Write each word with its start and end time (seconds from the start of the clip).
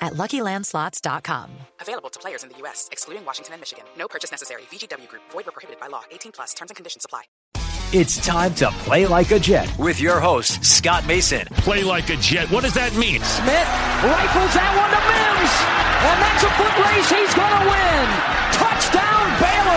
at 0.00 0.14
LuckyLandSlots.com. 0.14 1.50
Available 1.80 2.10
to 2.10 2.18
players 2.18 2.42
in 2.42 2.50
the 2.50 2.56
U.S., 2.58 2.88
excluding 2.92 3.24
Washington 3.24 3.54
and 3.54 3.60
Michigan. 3.60 3.84
No 3.96 4.08
purchase 4.08 4.30
necessary. 4.30 4.62
VGW 4.72 5.08
Group. 5.08 5.22
Void 5.30 5.48
or 5.48 5.52
prohibited 5.52 5.80
by 5.80 5.88
law. 5.88 6.02
18 6.10 6.32
plus. 6.32 6.54
Terms 6.54 6.70
and 6.70 6.76
conditions 6.76 7.04
apply. 7.04 7.22
It's 7.92 8.24
time 8.24 8.54
to 8.54 8.70
play 8.86 9.04
like 9.08 9.32
a 9.32 9.40
Jet 9.40 9.66
with 9.76 10.00
your 10.00 10.20
host, 10.20 10.64
Scott 10.64 11.04
Mason. 11.08 11.44
Play 11.66 11.82
like 11.82 12.08
a 12.08 12.16
Jet. 12.16 12.48
What 12.48 12.62
does 12.62 12.74
that 12.74 12.94
mean? 12.94 13.18
Smith 13.18 13.68
rifles 14.06 14.52
that 14.54 14.70
one 14.78 14.90
to 14.94 15.02
Mims. 15.10 15.54
And 16.06 16.18
that's 16.22 16.44
a 16.46 16.50
foot 16.54 16.76
race 16.86 17.10
he's 17.10 17.34
going 17.34 17.50
to 17.50 17.64
win. 17.66 18.06
Touchdown 18.54 19.09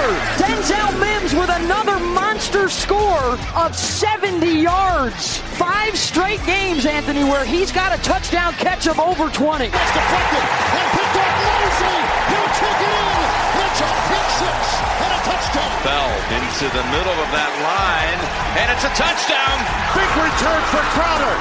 Baylor. 0.03 0.19
Denzel 0.37 0.99
Mims 0.99 1.33
with 1.33 1.49
another 1.49 1.99
monster 1.99 2.69
score 2.69 3.37
of 3.55 3.75
70 3.75 4.45
yards. 4.47 5.37
Five 5.55 5.97
straight 5.97 6.43
games, 6.45 6.85
Anthony, 6.85 7.23
where 7.23 7.45
he's 7.45 7.71
got 7.71 7.97
a 7.97 8.01
touchdown 8.03 8.53
catch 8.53 8.87
of 8.87 8.99
over 8.99 9.29
20. 9.29 9.69
That's 9.69 9.93
deflected 9.95 10.43
and 10.43 10.87
picked 10.91 11.17
up 11.23 11.33
Mosley. 11.47 11.99
He'll 12.31 12.53
take 12.59 12.79
it 12.83 12.93
in. 12.93 13.23
It's 13.63 13.79
a 13.79 13.91
pick 14.11 14.27
six 14.43 14.59
and 15.07 15.11
a 15.13 15.21
touchdown. 15.23 15.71
Bell 15.87 16.11
into 16.35 16.65
the 16.75 16.85
middle 16.91 17.17
of 17.23 17.29
that 17.31 17.53
line, 17.63 18.19
and 18.59 18.67
it's 18.75 18.83
a 18.83 18.93
touchdown. 18.99 19.55
Big 19.95 20.11
return 20.19 20.61
for 20.67 20.83
Crowder. 20.99 21.35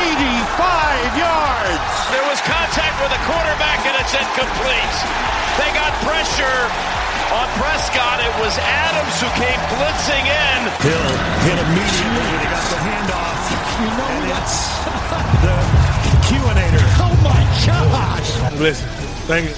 85 0.00 1.20
yards. 1.20 1.88
There 2.08 2.24
was 2.32 2.40
contact 2.48 2.96
with 3.04 3.12
the 3.12 3.22
quarterback, 3.28 3.84
and 3.84 3.94
it's 4.00 4.14
incomplete. 4.16 4.96
They 5.60 5.68
got 5.76 5.92
pressure 6.00 6.99
on 7.30 7.46
Prescott. 7.58 8.18
It 8.20 8.34
was 8.42 8.58
Adams 8.58 9.14
who 9.22 9.28
came 9.38 9.60
blitzing 9.70 10.26
in. 10.26 10.58
Hill 10.82 11.08
hit 11.46 11.58
immediately 11.62 12.26
when 12.26 12.40
he 12.42 12.48
got 12.50 12.66
the 12.70 12.80
handoff. 12.82 13.42
You 13.80 13.90
know 13.94 14.08
and 14.10 14.24
what? 14.30 14.42
it's 14.42 14.56
the 15.46 15.56
QAnator. 16.26 16.84
Oh 16.98 17.14
my 17.22 17.40
gosh. 17.66 18.60
Listen, 18.60 18.88
thank 19.26 19.48
you. 19.48 19.54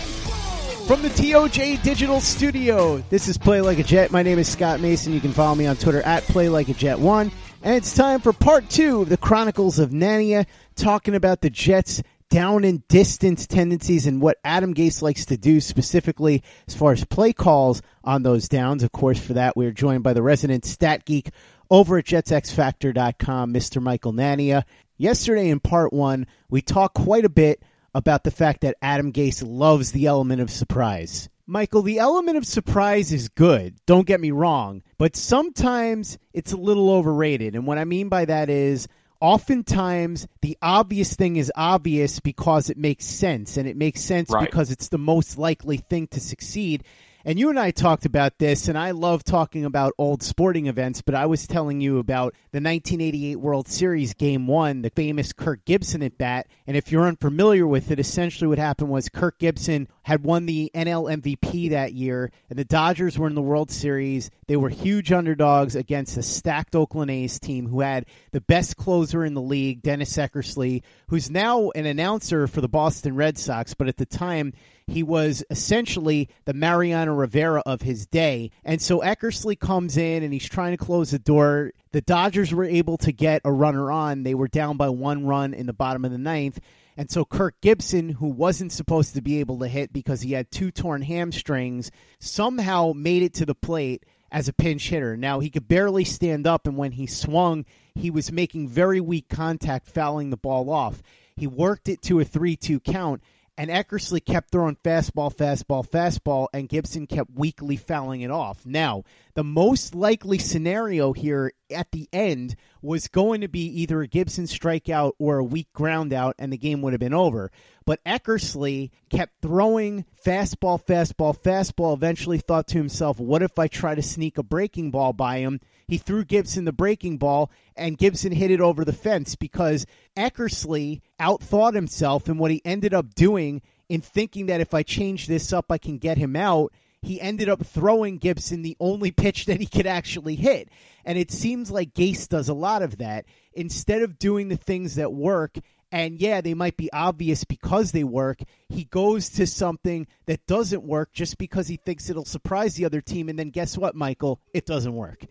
From 0.86 1.00
the 1.00 1.08
TOJ 1.08 1.82
Digital 1.82 2.20
Studio, 2.20 2.98
this 3.08 3.28
is 3.28 3.38
Play 3.38 3.60
Like 3.62 3.78
a 3.78 3.82
Jet. 3.82 4.10
My 4.10 4.22
name 4.22 4.38
is 4.38 4.48
Scott 4.48 4.80
Mason. 4.80 5.12
You 5.12 5.20
can 5.20 5.32
follow 5.32 5.54
me 5.54 5.66
on 5.66 5.76
Twitter 5.76 6.02
at 6.02 6.24
Play 6.24 6.48
Like 6.48 6.68
a 6.68 6.74
Jet 6.74 6.98
One, 6.98 7.30
and 7.62 7.74
it's 7.76 7.94
time 7.94 8.20
for 8.20 8.32
part 8.32 8.68
two 8.68 9.02
of 9.02 9.08
the 9.08 9.16
Chronicles 9.16 9.78
of 9.78 9.90
Nania, 9.90 10.44
talking 10.76 11.14
about 11.14 11.40
the 11.40 11.50
Jets' 11.50 12.02
down 12.32 12.64
and 12.64 12.88
distance 12.88 13.46
tendencies 13.46 14.06
and 14.06 14.22
what 14.22 14.38
Adam 14.42 14.72
Gase 14.72 15.02
likes 15.02 15.26
to 15.26 15.36
do 15.36 15.60
specifically 15.60 16.42
as 16.66 16.74
far 16.74 16.92
as 16.92 17.04
play 17.04 17.30
calls 17.34 17.82
on 18.04 18.22
those 18.22 18.48
downs. 18.48 18.82
Of 18.82 18.90
course, 18.90 19.20
for 19.20 19.34
that, 19.34 19.54
we're 19.54 19.70
joined 19.70 20.02
by 20.02 20.14
the 20.14 20.22
resident 20.22 20.64
stat 20.64 21.04
geek 21.04 21.30
over 21.70 21.98
at 21.98 22.06
JetsXFactor.com, 22.06 23.52
Mr. 23.52 23.82
Michael 23.82 24.14
Nania. 24.14 24.64
Yesterday 24.96 25.50
in 25.50 25.60
part 25.60 25.92
one, 25.92 26.26
we 26.48 26.62
talked 26.62 26.94
quite 26.94 27.26
a 27.26 27.28
bit 27.28 27.62
about 27.94 28.24
the 28.24 28.30
fact 28.30 28.62
that 28.62 28.78
Adam 28.80 29.12
Gase 29.12 29.44
loves 29.46 29.92
the 29.92 30.06
element 30.06 30.40
of 30.40 30.50
surprise. 30.50 31.28
Michael, 31.46 31.82
the 31.82 31.98
element 31.98 32.38
of 32.38 32.46
surprise 32.46 33.12
is 33.12 33.28
good, 33.28 33.76
don't 33.84 34.06
get 34.06 34.22
me 34.22 34.30
wrong, 34.30 34.82
but 34.96 35.16
sometimes 35.16 36.16
it's 36.32 36.52
a 36.52 36.56
little 36.56 36.88
overrated. 36.88 37.54
And 37.54 37.66
what 37.66 37.76
I 37.76 37.84
mean 37.84 38.08
by 38.08 38.24
that 38.24 38.48
is 38.48 38.88
oftentimes 39.22 40.26
the 40.42 40.58
obvious 40.60 41.14
thing 41.14 41.36
is 41.36 41.50
obvious 41.56 42.20
because 42.20 42.68
it 42.68 42.76
makes 42.76 43.04
sense, 43.06 43.56
and 43.56 43.68
it 43.68 43.76
makes 43.76 44.00
sense 44.00 44.28
Right. 44.30 44.50
because 44.50 44.70
it's 44.70 44.88
the 44.88 44.98
most 44.98 45.38
likely 45.38 45.78
thing 45.78 46.06
to 46.08 46.20
succeed. 46.20 46.84
And 47.24 47.38
you 47.38 47.50
and 47.50 47.58
I 47.58 47.70
talked 47.70 48.04
about 48.04 48.38
this, 48.38 48.66
and 48.66 48.76
I 48.76 48.90
love 48.90 49.22
talking 49.22 49.64
about 49.64 49.92
old 49.96 50.24
sporting 50.24 50.66
events, 50.66 51.02
but 51.02 51.14
I 51.14 51.26
was 51.26 51.46
telling 51.46 51.80
you 51.80 51.98
about 51.98 52.34
the 52.50 52.60
1988 52.60 53.36
World 53.36 53.68
Series 53.68 54.12
Game 54.12 54.48
1, 54.48 54.82
the 54.82 54.90
famous 54.90 55.32
Kirk 55.32 55.64
Gibson 55.64 56.02
at 56.02 56.18
bat. 56.18 56.48
And 56.66 56.76
if 56.76 56.90
you're 56.90 57.06
unfamiliar 57.06 57.64
with 57.64 57.92
it, 57.92 58.00
essentially 58.00 58.48
what 58.48 58.58
happened 58.58 58.90
was 58.90 59.08
Kirk 59.08 59.38
Gibson 59.38 59.86
had 60.02 60.24
won 60.24 60.46
the 60.46 60.70
NL 60.74 61.22
MVP 61.22 61.70
that 61.70 61.94
year, 61.94 62.30
and 62.50 62.58
the 62.58 62.64
Dodgers 62.64 63.18
were 63.18 63.28
in 63.28 63.34
the 63.34 63.42
World 63.42 63.70
Series. 63.70 64.30
They 64.46 64.56
were 64.56 64.68
huge 64.68 65.12
underdogs 65.12 65.76
against 65.76 66.16
a 66.16 66.22
stacked 66.22 66.74
Oakland 66.74 67.10
A's 67.10 67.38
team 67.38 67.68
who 67.68 67.80
had 67.80 68.06
the 68.32 68.40
best 68.40 68.76
closer 68.76 69.24
in 69.24 69.34
the 69.34 69.40
league, 69.40 69.82
Dennis 69.82 70.16
Eckersley, 70.16 70.82
who's 71.08 71.30
now 71.30 71.70
an 71.70 71.86
announcer 71.86 72.46
for 72.46 72.60
the 72.60 72.68
Boston 72.68 73.14
Red 73.14 73.38
Sox, 73.38 73.74
but 73.74 73.88
at 73.88 73.96
the 73.96 74.06
time, 74.06 74.52
he 74.86 75.02
was 75.02 75.44
essentially 75.50 76.28
the 76.44 76.54
Mariano 76.54 77.14
Rivera 77.14 77.62
of 77.64 77.82
his 77.82 78.06
day. 78.06 78.50
And 78.64 78.80
so 78.80 79.00
Eckersley 79.00 79.58
comes 79.58 79.96
in 79.96 80.22
and 80.22 80.32
he's 80.32 80.48
trying 80.48 80.76
to 80.76 80.84
close 80.84 81.12
the 81.12 81.18
door. 81.18 81.72
The 81.92 82.00
Dodgers 82.00 82.52
were 82.52 82.64
able 82.64 82.98
to 82.98 83.12
get 83.12 83.42
a 83.44 83.52
runner 83.52 83.90
on. 83.90 84.22
They 84.22 84.34
were 84.34 84.48
down 84.48 84.76
by 84.76 84.88
one 84.88 85.26
run 85.26 85.54
in 85.54 85.66
the 85.66 85.72
bottom 85.72 86.04
of 86.04 86.10
the 86.10 86.18
ninth. 86.18 86.58
And 86.96 87.10
so 87.10 87.24
Kirk 87.24 87.60
Gibson, 87.60 88.10
who 88.10 88.26
wasn't 88.28 88.72
supposed 88.72 89.14
to 89.14 89.22
be 89.22 89.40
able 89.40 89.58
to 89.60 89.68
hit 89.68 89.92
because 89.92 90.22
he 90.22 90.32
had 90.32 90.50
two 90.50 90.70
torn 90.70 91.02
hamstrings, 91.02 91.90
somehow 92.18 92.92
made 92.94 93.22
it 93.22 93.34
to 93.34 93.46
the 93.46 93.54
plate 93.54 94.04
as 94.30 94.48
a 94.48 94.52
pinch 94.52 94.88
hitter. 94.88 95.16
Now, 95.16 95.40
he 95.40 95.50
could 95.50 95.68
barely 95.68 96.04
stand 96.04 96.46
up, 96.46 96.66
and 96.66 96.76
when 96.76 96.92
he 96.92 97.06
swung, 97.06 97.64
he 97.94 98.10
was 98.10 98.32
making 98.32 98.68
very 98.68 99.00
weak 99.00 99.28
contact, 99.28 99.86
fouling 99.86 100.30
the 100.30 100.36
ball 100.36 100.70
off. 100.70 101.02
He 101.36 101.46
worked 101.46 101.88
it 101.88 102.02
to 102.02 102.20
a 102.20 102.24
3 102.24 102.56
2 102.56 102.80
count, 102.80 103.22
and 103.58 103.70
Eckersley 103.70 104.24
kept 104.24 104.50
throwing 104.50 104.76
fastball, 104.76 105.34
fastball, 105.34 105.86
fastball, 105.86 106.48
and 106.54 106.68
Gibson 106.68 107.06
kept 107.06 107.30
weakly 107.34 107.76
fouling 107.76 108.22
it 108.22 108.30
off. 108.30 108.64
Now, 108.64 109.04
the 109.34 109.44
most 109.44 109.94
likely 109.94 110.38
scenario 110.38 111.12
here 111.12 111.52
at 111.70 111.92
the 111.92 112.08
end 112.12 112.56
was 112.80 113.08
going 113.08 113.42
to 113.42 113.48
be 113.48 113.66
either 113.82 114.00
a 114.00 114.08
Gibson 114.08 114.46
strikeout 114.46 115.12
or 115.18 115.38
a 115.38 115.44
weak 115.44 115.72
ground 115.72 116.12
out, 116.12 116.34
and 116.38 116.52
the 116.52 116.58
game 116.58 116.82
would 116.82 116.92
have 116.92 117.00
been 117.00 117.14
over. 117.14 117.50
But 117.84 118.02
Eckersley 118.04 118.90
kept 119.10 119.42
throwing 119.42 120.06
fastball, 120.24 120.82
fastball, 120.82 121.38
fastball. 121.38 121.94
Eventually 121.94 122.38
thought 122.38 122.68
to 122.68 122.78
himself, 122.78 123.20
what 123.20 123.42
if 123.42 123.58
I 123.58 123.68
try 123.68 123.94
to 123.94 124.02
sneak 124.02 124.38
a 124.38 124.42
breaking 124.42 124.90
ball 124.90 125.12
by 125.12 125.38
him? 125.38 125.60
He 125.86 125.98
threw 125.98 126.24
Gibson 126.24 126.64
the 126.64 126.72
breaking 126.72 127.18
ball, 127.18 127.50
and 127.76 127.98
Gibson 127.98 128.32
hit 128.32 128.50
it 128.50 128.60
over 128.60 128.84
the 128.84 128.92
fence 128.92 129.36
because 129.36 129.86
Eckersley 130.16 131.00
outthought 131.20 131.74
himself. 131.74 132.28
And 132.28 132.38
what 132.38 132.50
he 132.50 132.62
ended 132.64 132.94
up 132.94 133.14
doing 133.14 133.62
in 133.88 134.00
thinking 134.00 134.46
that 134.46 134.60
if 134.60 134.72
I 134.72 134.82
change 134.82 135.26
this 135.26 135.52
up, 135.52 135.70
I 135.70 135.78
can 135.78 135.98
get 135.98 136.18
him 136.18 136.34
out, 136.36 136.72
he 137.02 137.20
ended 137.20 137.48
up 137.48 137.66
throwing 137.66 138.18
Gibson 138.18 138.62
the 138.62 138.76
only 138.78 139.10
pitch 139.10 139.46
that 139.46 139.60
he 139.60 139.66
could 139.66 139.86
actually 139.86 140.36
hit. 140.36 140.68
And 141.04 141.18
it 141.18 141.32
seems 141.32 141.70
like 141.70 141.94
Gase 141.94 142.28
does 142.28 142.48
a 142.48 142.54
lot 142.54 142.82
of 142.82 142.98
that. 142.98 143.26
Instead 143.52 144.02
of 144.02 144.18
doing 144.18 144.48
the 144.48 144.56
things 144.56 144.94
that 144.94 145.12
work 145.12 145.58
And 145.92 146.18
yeah, 146.18 146.40
they 146.40 146.54
might 146.54 146.78
be 146.78 146.90
obvious 146.90 147.44
because 147.44 147.92
they 147.92 148.02
work. 148.02 148.40
He 148.70 148.84
goes 148.84 149.28
to 149.30 149.46
something 149.46 150.06
that 150.24 150.46
doesn't 150.46 150.82
work 150.82 151.12
just 151.12 151.36
because 151.36 151.68
he 151.68 151.76
thinks 151.76 152.08
it'll 152.08 152.24
surprise 152.24 152.74
the 152.74 152.86
other 152.86 153.02
team. 153.02 153.28
And 153.28 153.38
then 153.38 153.50
guess 153.50 153.76
what, 153.76 153.94
Michael? 153.94 154.40
It 154.54 154.64
doesn't 154.64 154.94
work. 154.94 155.26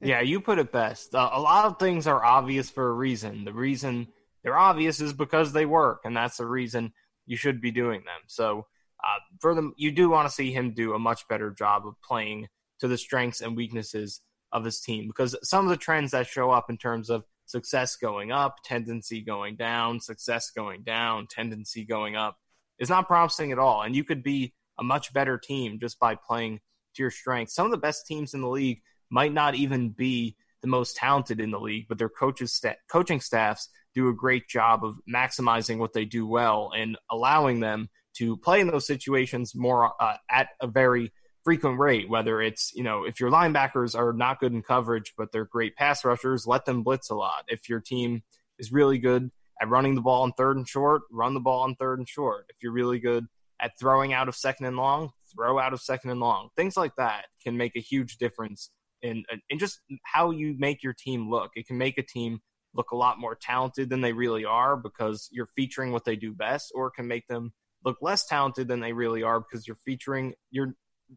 Yeah, 0.00 0.20
you 0.20 0.40
put 0.40 0.58
it 0.58 0.72
best. 0.72 1.14
Uh, 1.14 1.30
a 1.32 1.40
lot 1.40 1.66
of 1.66 1.78
things 1.78 2.06
are 2.06 2.24
obvious 2.24 2.70
for 2.70 2.88
a 2.88 2.92
reason. 2.92 3.44
The 3.44 3.52
reason 3.52 4.08
they're 4.42 4.58
obvious 4.58 5.00
is 5.00 5.12
because 5.12 5.52
they 5.52 5.66
work, 5.66 6.00
and 6.04 6.16
that's 6.16 6.38
the 6.38 6.46
reason 6.46 6.92
you 7.26 7.36
should 7.36 7.60
be 7.60 7.70
doing 7.70 8.00
them. 8.00 8.20
So, 8.26 8.66
uh, 9.02 9.18
for 9.40 9.54
them, 9.54 9.74
you 9.76 9.90
do 9.90 10.08
want 10.10 10.28
to 10.28 10.34
see 10.34 10.52
him 10.52 10.72
do 10.72 10.94
a 10.94 10.98
much 10.98 11.28
better 11.28 11.50
job 11.50 11.86
of 11.86 12.00
playing 12.02 12.48
to 12.80 12.88
the 12.88 12.98
strengths 12.98 13.40
and 13.40 13.56
weaknesses 13.56 14.22
of 14.52 14.64
his 14.64 14.80
team 14.80 15.06
because 15.06 15.36
some 15.42 15.64
of 15.64 15.70
the 15.70 15.76
trends 15.76 16.10
that 16.10 16.26
show 16.26 16.50
up 16.50 16.70
in 16.70 16.76
terms 16.76 17.08
of 17.08 17.24
success 17.46 17.96
going 17.96 18.32
up, 18.32 18.56
tendency 18.64 19.20
going 19.20 19.56
down, 19.56 20.00
success 20.00 20.50
going 20.50 20.82
down, 20.82 21.26
tendency 21.28 21.84
going 21.84 22.16
up 22.16 22.36
is 22.78 22.88
not 22.88 23.06
promising 23.06 23.52
at 23.52 23.58
all. 23.58 23.82
And 23.82 23.94
you 23.94 24.04
could 24.04 24.22
be 24.22 24.54
a 24.78 24.82
much 24.82 25.12
better 25.12 25.38
team 25.38 25.78
just 25.78 25.98
by 25.98 26.14
playing 26.14 26.60
to 26.94 27.02
your 27.02 27.10
strengths. 27.10 27.54
Some 27.54 27.66
of 27.66 27.70
the 27.70 27.76
best 27.76 28.06
teams 28.06 28.34
in 28.34 28.40
the 28.40 28.48
league 28.48 28.80
might 29.10 29.32
not 29.32 29.54
even 29.54 29.90
be 29.90 30.36
the 30.62 30.68
most 30.68 30.96
talented 30.96 31.40
in 31.40 31.50
the 31.50 31.60
league, 31.60 31.86
but 31.88 31.98
their 31.98 32.08
coaches, 32.08 32.62
coaching 32.90 33.20
staffs 33.20 33.68
do 33.94 34.08
a 34.08 34.14
great 34.14 34.48
job 34.48 34.84
of 34.84 34.96
maximizing 35.12 35.78
what 35.78 35.92
they 35.92 36.04
do 36.04 36.26
well 36.26 36.70
and 36.76 36.96
allowing 37.10 37.60
them 37.60 37.88
to 38.16 38.36
play 38.36 38.60
in 38.60 38.68
those 38.68 38.86
situations 38.86 39.54
more 39.54 39.92
uh, 40.00 40.16
at 40.30 40.48
a 40.60 40.66
very 40.66 41.12
frequent 41.44 41.78
rate. 41.78 42.08
Whether 42.08 42.42
it's 42.42 42.72
you 42.74 42.84
know 42.84 43.04
if 43.04 43.20
your 43.20 43.30
linebackers 43.30 43.98
are 43.98 44.12
not 44.12 44.40
good 44.40 44.52
in 44.52 44.62
coverage 44.62 45.14
but 45.16 45.32
they're 45.32 45.44
great 45.44 45.76
pass 45.76 46.04
rushers, 46.04 46.46
let 46.46 46.64
them 46.64 46.82
blitz 46.82 47.10
a 47.10 47.14
lot. 47.14 47.44
If 47.48 47.68
your 47.68 47.80
team 47.80 48.22
is 48.58 48.72
really 48.72 48.98
good 48.98 49.30
at 49.60 49.68
running 49.68 49.94
the 49.94 50.00
ball 50.00 50.22
on 50.22 50.32
third 50.32 50.56
and 50.56 50.68
short, 50.68 51.02
run 51.10 51.34
the 51.34 51.40
ball 51.40 51.62
on 51.62 51.74
third 51.74 51.98
and 51.98 52.08
short. 52.08 52.46
If 52.48 52.56
you're 52.62 52.72
really 52.72 52.98
good 52.98 53.26
at 53.60 53.78
throwing 53.78 54.12
out 54.12 54.28
of 54.28 54.34
second 54.34 54.66
and 54.66 54.76
long, 54.76 55.10
throw 55.34 55.58
out 55.58 55.72
of 55.72 55.80
second 55.80 56.10
and 56.10 56.20
long. 56.20 56.48
Things 56.56 56.76
like 56.76 56.96
that 56.96 57.26
can 57.42 57.56
make 57.56 57.76
a 57.76 57.80
huge 57.80 58.16
difference 58.16 58.70
in 59.02 59.24
in 59.48 59.58
just 59.58 59.80
how 60.04 60.30
you 60.30 60.54
make 60.58 60.82
your 60.82 60.94
team 60.94 61.30
look. 61.30 61.50
It 61.54 61.66
can 61.66 61.78
make 61.78 61.98
a 61.98 62.02
team 62.02 62.40
look 62.74 62.90
a 62.92 62.96
lot 62.96 63.18
more 63.18 63.34
talented 63.34 63.90
than 63.90 64.00
they 64.00 64.12
really 64.12 64.44
are 64.44 64.76
because 64.76 65.28
you're 65.32 65.48
featuring 65.56 65.92
what 65.92 66.04
they 66.04 66.16
do 66.16 66.32
best, 66.32 66.72
or 66.74 66.88
it 66.88 66.92
can 66.94 67.08
make 67.08 67.26
them 67.26 67.52
look 67.84 67.98
less 68.00 68.26
talented 68.26 68.68
than 68.68 68.80
they 68.80 68.92
really 68.92 69.22
are 69.22 69.40
because 69.40 69.66
you're 69.66 69.78
featuring 69.84 70.34
you're 70.50 70.74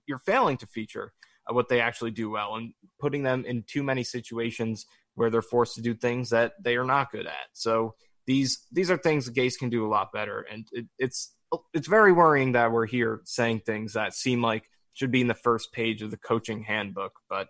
you're 0.08 0.20
failing 0.20 0.58
to 0.58 0.68
feature 0.68 1.14
uh, 1.50 1.54
what 1.54 1.70
they 1.70 1.82
actually 1.82 2.12
do 2.12 2.30
well 2.30 2.56
and 2.56 2.74
putting 3.00 3.24
them 3.24 3.46
in 3.46 3.64
too 3.68 3.84
many 3.84 4.04
situations 4.04 4.86
where 5.16 5.30
they're 5.30 5.42
forced 5.42 5.76
to 5.76 5.82
do 5.82 5.94
things 5.94 6.30
that 6.30 6.54
they 6.64 6.76
are 6.76 6.86
not 6.86 7.12
good 7.12 7.28
at. 7.28 7.48
So 7.54 7.96
these 8.26 8.66
these 8.72 8.90
are 8.90 8.98
things 8.98 9.26
that 9.26 9.36
Gase 9.36 9.58
can 9.58 9.70
do 9.70 9.86
a 9.86 9.90
lot 9.90 10.12
better, 10.12 10.46
and 10.52 10.66
it, 10.72 10.86
it's 10.98 11.36
it's 11.74 11.88
very 11.88 12.12
worrying 12.12 12.54
that 12.54 12.72
we're 12.72 12.88
here 12.88 13.22
saying 13.26 13.60
things 13.60 13.94
that 13.94 14.14
seem 14.14 14.42
like 14.42 14.64
should 14.94 15.12
be 15.12 15.22
in 15.22 15.28
the 15.28 15.34
first 15.34 15.72
page 15.72 16.02
of 16.02 16.12
the 16.12 16.18
coaching 16.18 16.64
handbook, 16.64 17.14
but 17.30 17.48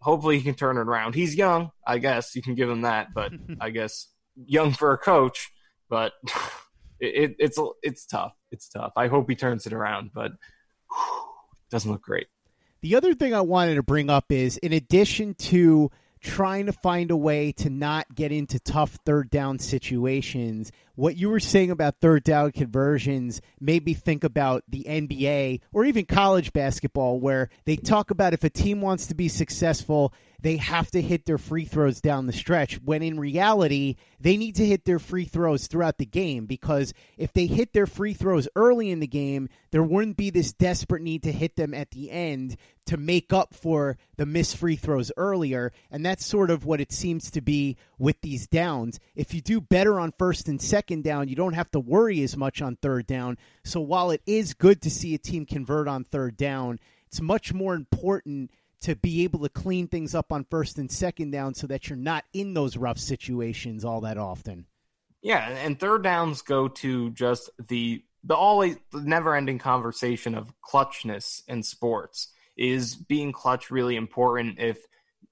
hopefully 0.00 0.38
he 0.38 0.42
can 0.42 0.54
turn 0.54 0.76
it 0.76 0.80
around. 0.80 1.14
He's 1.14 1.34
young, 1.34 1.70
I 1.86 1.98
guess 1.98 2.34
you 2.34 2.42
can 2.42 2.54
give 2.54 2.70
him 2.70 2.82
that, 2.82 3.08
but 3.14 3.32
I 3.60 3.70
guess 3.70 4.08
young 4.36 4.72
for 4.72 4.92
a 4.92 4.98
coach, 4.98 5.50
but 5.88 6.12
it, 7.00 7.30
it, 7.30 7.36
it's 7.38 7.58
it's 7.82 8.06
tough. 8.06 8.32
It's 8.50 8.68
tough. 8.68 8.92
I 8.96 9.08
hope 9.08 9.28
he 9.28 9.36
turns 9.36 9.66
it 9.66 9.72
around, 9.72 10.10
but 10.14 10.32
whew, 10.90 11.22
doesn't 11.70 11.90
look 11.90 12.02
great. 12.02 12.26
The 12.80 12.94
other 12.94 13.14
thing 13.14 13.34
I 13.34 13.40
wanted 13.40 13.74
to 13.74 13.82
bring 13.82 14.08
up 14.08 14.30
is 14.30 14.56
in 14.58 14.72
addition 14.72 15.34
to 15.34 15.90
trying 16.20 16.66
to 16.66 16.72
find 16.72 17.10
a 17.10 17.16
way 17.16 17.52
to 17.52 17.70
not 17.70 18.14
get 18.14 18.32
into 18.32 18.58
tough 18.58 18.98
third 19.04 19.30
down 19.30 19.58
situations. 19.58 20.72
What 20.94 21.16
you 21.16 21.30
were 21.30 21.40
saying 21.40 21.70
about 21.70 22.00
third 22.00 22.24
down 22.24 22.52
conversions 22.52 23.40
made 23.60 23.84
me 23.84 23.94
think 23.94 24.24
about 24.24 24.64
the 24.68 24.84
NBA 24.88 25.60
or 25.72 25.84
even 25.84 26.04
college 26.04 26.52
basketball, 26.52 27.20
where 27.20 27.50
they 27.64 27.76
talk 27.76 28.10
about 28.10 28.34
if 28.34 28.44
a 28.44 28.50
team 28.50 28.80
wants 28.80 29.06
to 29.06 29.14
be 29.14 29.28
successful, 29.28 30.12
they 30.40 30.56
have 30.56 30.90
to 30.92 31.02
hit 31.02 31.26
their 31.26 31.38
free 31.38 31.64
throws 31.64 32.00
down 32.00 32.26
the 32.26 32.32
stretch. 32.32 32.80
When 32.82 33.02
in 33.02 33.18
reality, 33.18 33.96
they 34.20 34.36
need 34.36 34.54
to 34.56 34.66
hit 34.66 34.84
their 34.84 35.00
free 35.00 35.24
throws 35.24 35.66
throughout 35.66 35.98
the 35.98 36.06
game 36.06 36.46
because 36.46 36.94
if 37.16 37.32
they 37.32 37.46
hit 37.46 37.72
their 37.72 37.86
free 37.86 38.14
throws 38.14 38.48
early 38.54 38.90
in 38.90 39.00
the 39.00 39.06
game, 39.06 39.48
there 39.72 39.82
wouldn't 39.82 40.16
be 40.16 40.30
this 40.30 40.52
desperate 40.52 41.02
need 41.02 41.24
to 41.24 41.32
hit 41.32 41.56
them 41.56 41.74
at 41.74 41.90
the 41.90 42.10
end 42.10 42.56
to 42.86 42.96
make 42.96 43.32
up 43.32 43.52
for 43.52 43.98
the 44.16 44.24
missed 44.24 44.56
free 44.56 44.76
throws 44.76 45.10
earlier. 45.16 45.72
And 45.90 46.06
that's 46.06 46.24
sort 46.24 46.50
of 46.50 46.64
what 46.64 46.80
it 46.80 46.92
seems 46.92 47.30
to 47.32 47.40
be 47.40 47.76
with 47.98 48.20
these 48.20 48.46
downs. 48.46 49.00
If 49.16 49.34
you 49.34 49.40
do 49.40 49.60
better 49.60 49.98
on 49.98 50.12
first 50.18 50.48
and 50.48 50.62
second 50.62 51.02
down, 51.02 51.28
you 51.28 51.36
don't 51.36 51.54
have 51.54 51.70
to 51.72 51.80
worry 51.80 52.22
as 52.22 52.36
much 52.36 52.62
on 52.62 52.76
third 52.76 53.06
down. 53.06 53.38
So 53.64 53.80
while 53.80 54.10
it 54.12 54.22
is 54.24 54.54
good 54.54 54.82
to 54.82 54.90
see 54.90 55.14
a 55.14 55.18
team 55.18 55.46
convert 55.46 55.88
on 55.88 56.04
third 56.04 56.36
down, 56.36 56.78
it's 57.08 57.20
much 57.20 57.52
more 57.52 57.74
important 57.74 58.50
to 58.82 58.94
be 58.96 59.24
able 59.24 59.40
to 59.40 59.48
clean 59.48 59.88
things 59.88 60.14
up 60.14 60.32
on 60.32 60.46
first 60.50 60.78
and 60.78 60.90
second 60.90 61.30
down 61.30 61.54
so 61.54 61.66
that 61.66 61.88
you're 61.88 61.96
not 61.96 62.24
in 62.32 62.54
those 62.54 62.76
rough 62.76 62.98
situations 62.98 63.84
all 63.84 64.02
that 64.02 64.18
often. 64.18 64.66
Yeah, 65.22 65.48
and 65.48 65.78
third 65.78 66.04
downs 66.04 66.42
go 66.42 66.68
to 66.68 67.10
just 67.10 67.50
the 67.68 68.04
the 68.24 68.36
always 68.36 68.76
the 68.92 69.00
never 69.00 69.34
ending 69.34 69.58
conversation 69.58 70.34
of 70.34 70.52
clutchness 70.60 71.42
in 71.48 71.62
sports 71.62 72.28
is 72.56 72.94
being 72.96 73.32
clutch 73.32 73.70
really 73.70 73.96
important 73.96 74.58
if 74.58 74.78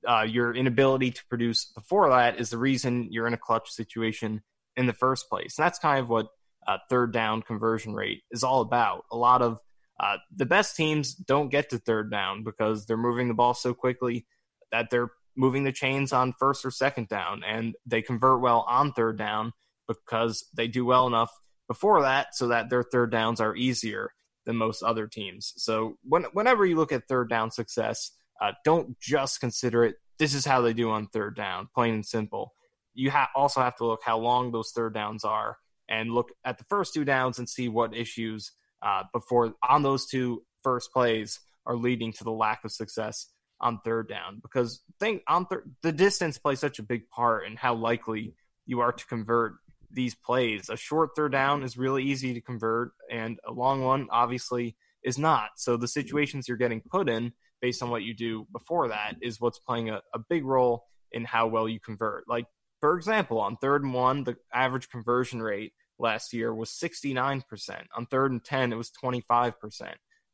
uh, 0.07 0.23
your 0.23 0.55
inability 0.55 1.11
to 1.11 1.25
produce 1.27 1.65
before 1.65 2.09
that 2.11 2.39
is 2.39 2.51
the 2.51 2.59
reason 2.59 3.09
you're 3.11 3.27
in 3.27 3.35
a 3.35 3.39
clutch 3.39 3.71
situation 3.71 4.43
in 4.77 4.87
the 4.87 4.93
first 4.93 5.29
place. 5.29 5.59
And 5.59 5.65
that's 5.65 5.79
kind 5.79 6.01
of 6.01 6.09
what 6.09 6.29
uh, 6.67 6.79
third 6.89 7.13
down 7.13 7.43
conversion 7.43 7.95
rate 7.95 8.23
is 8.31 8.45
all 8.45 8.61
about. 8.61 9.05
A 9.11 9.17
lot 9.17 9.43
of 9.43 9.59
uh, 9.99 10.17
the 10.35 10.47
best 10.47 10.77
teams 10.77 11.15
don't 11.15 11.51
get 11.51 11.71
to 11.71 11.79
third 11.79 12.11
down 12.11 12.45
because 12.45 12.87
they're 12.87 12.97
moving 12.97 13.29
the 13.29 13.35
ball 13.35 13.55
so 13.55 13.73
quickly 13.73 14.27
that 14.71 14.91
they're 14.91 15.11
moving 15.37 15.65
the 15.65 15.73
chains 15.73 16.13
on 16.13 16.33
first 16.39 16.65
or 16.65 16.71
second 16.71 17.09
down, 17.09 17.43
and 17.47 17.75
they 17.87 18.03
convert 18.03 18.41
well 18.41 18.65
on 18.69 18.93
third 18.93 19.19
down 19.19 19.53
because 19.87 20.45
they 20.55 20.67
do 20.67 20.85
well 20.85 21.07
enough 21.07 21.31
before 21.69 22.03
that 22.03 22.35
so 22.35 22.49
that 22.49 22.71
their 22.71 22.83
third 22.83 23.11
downs 23.11 23.41
are 23.41 23.57
easier 23.57 24.13
than 24.45 24.57
most 24.57 24.83
other 24.83 25.07
teams. 25.07 25.53
So 25.57 25.99
when, 26.03 26.25
whenever 26.33 26.65
you 26.65 26.77
look 26.77 26.93
at 26.93 27.09
third 27.09 27.29
down 27.29 27.51
success, 27.51 28.13
uh, 28.41 28.53
don't 28.65 28.99
just 29.01 29.41
consider 29.41 29.85
it. 29.85 29.97
This 30.19 30.35
is 30.35 30.45
how 30.45 30.61
they 30.63 30.73
do 30.73 30.91
on 30.91 31.09
third 31.09 31.37
down, 31.37 31.69
plain 31.75 31.95
and 31.95 32.07
simple. 32.07 32.55
You 32.95 33.11
ha- 33.11 33.31
also 33.35 33.61
have 33.61 33.77
to 33.77 33.87
look 33.87 34.01
how 34.05 34.19
long 34.19 34.53
those 34.53 34.73
third 34.75 34.95
downs 34.95 35.25
are, 35.25 35.59
and 35.89 36.11
look 36.11 36.31
at 36.45 36.59
the 36.59 36.65
first 36.65 36.95
two 36.95 37.05
downs 37.05 37.39
and 37.39 37.49
see 37.49 37.69
what 37.69 37.95
issues 37.95 38.53
uh, 38.83 39.05
before 39.13 39.55
on 39.69 39.83
those 39.83 40.07
two 40.07 40.43
first 40.63 40.93
plays 40.93 41.41
are 41.67 41.77
leading 41.77 42.13
to 42.13 42.25
the 42.25 42.31
lack 42.31 42.65
of 42.65 42.73
success 42.73 43.29
on 43.61 43.81
third 43.85 44.09
down. 44.09 44.41
Because 44.43 44.83
think 45.01 45.23
on 45.29 45.47
thir- 45.47 45.65
the 45.83 45.93
distance 45.93 46.39
plays 46.39 46.61
such 46.61 46.79
a 46.79 46.83
big 46.83 47.09
part 47.09 47.47
in 47.47 47.57
how 47.57 47.75
likely 47.75 48.35
you 48.67 48.81
are 48.81 48.93
to 48.93 49.07
convert 49.07 49.55
these 49.91 50.15
plays. 50.15 50.69
A 50.69 50.77
short 50.77 51.11
third 51.17 51.33
down 51.33 51.63
is 51.63 51.77
really 51.77 52.05
easy 52.05 52.35
to 52.35 52.41
convert, 52.41 52.93
and 53.11 53.39
a 53.47 53.53
long 53.53 53.83
one 53.83 54.09
obviously 54.11 54.77
is 55.03 55.19
not. 55.19 55.51
So 55.57 55.77
the 55.77 55.89
situations 55.89 56.49
you're 56.49 56.57
getting 56.57 56.83
put 56.83 57.09
in 57.09 57.33
based 57.61 57.83
on 57.83 57.91
what 57.91 58.03
you 58.03 58.15
do 58.15 58.47
before 58.53 58.89
that 58.89 59.15
is 59.23 59.41
what's 59.41 59.59
playing 59.59 59.89
a, 59.91 60.01
a 60.15 60.19
big 60.29 60.45
role 60.45 60.85
in 61.13 61.25
how 61.25 61.47
well 61.47 61.69
you 61.69 61.81
convert. 61.81 62.29
Like, 62.29 62.47
for 62.81 62.97
example, 62.97 63.41
on 63.41 63.57
third 63.57 63.85
and 63.85 63.95
one, 63.95 64.25
the 64.25 64.37
average 64.53 64.91
conversion 64.91 65.43
rate 65.43 65.73
last 65.99 66.33
year 66.33 66.55
was 66.55 66.71
69%. 66.71 67.43
On 67.97 68.07
third 68.07 68.33
and 68.33 68.45
10, 68.45 68.73
it 68.73 68.77
was 68.77 68.91
25%. 69.03 69.55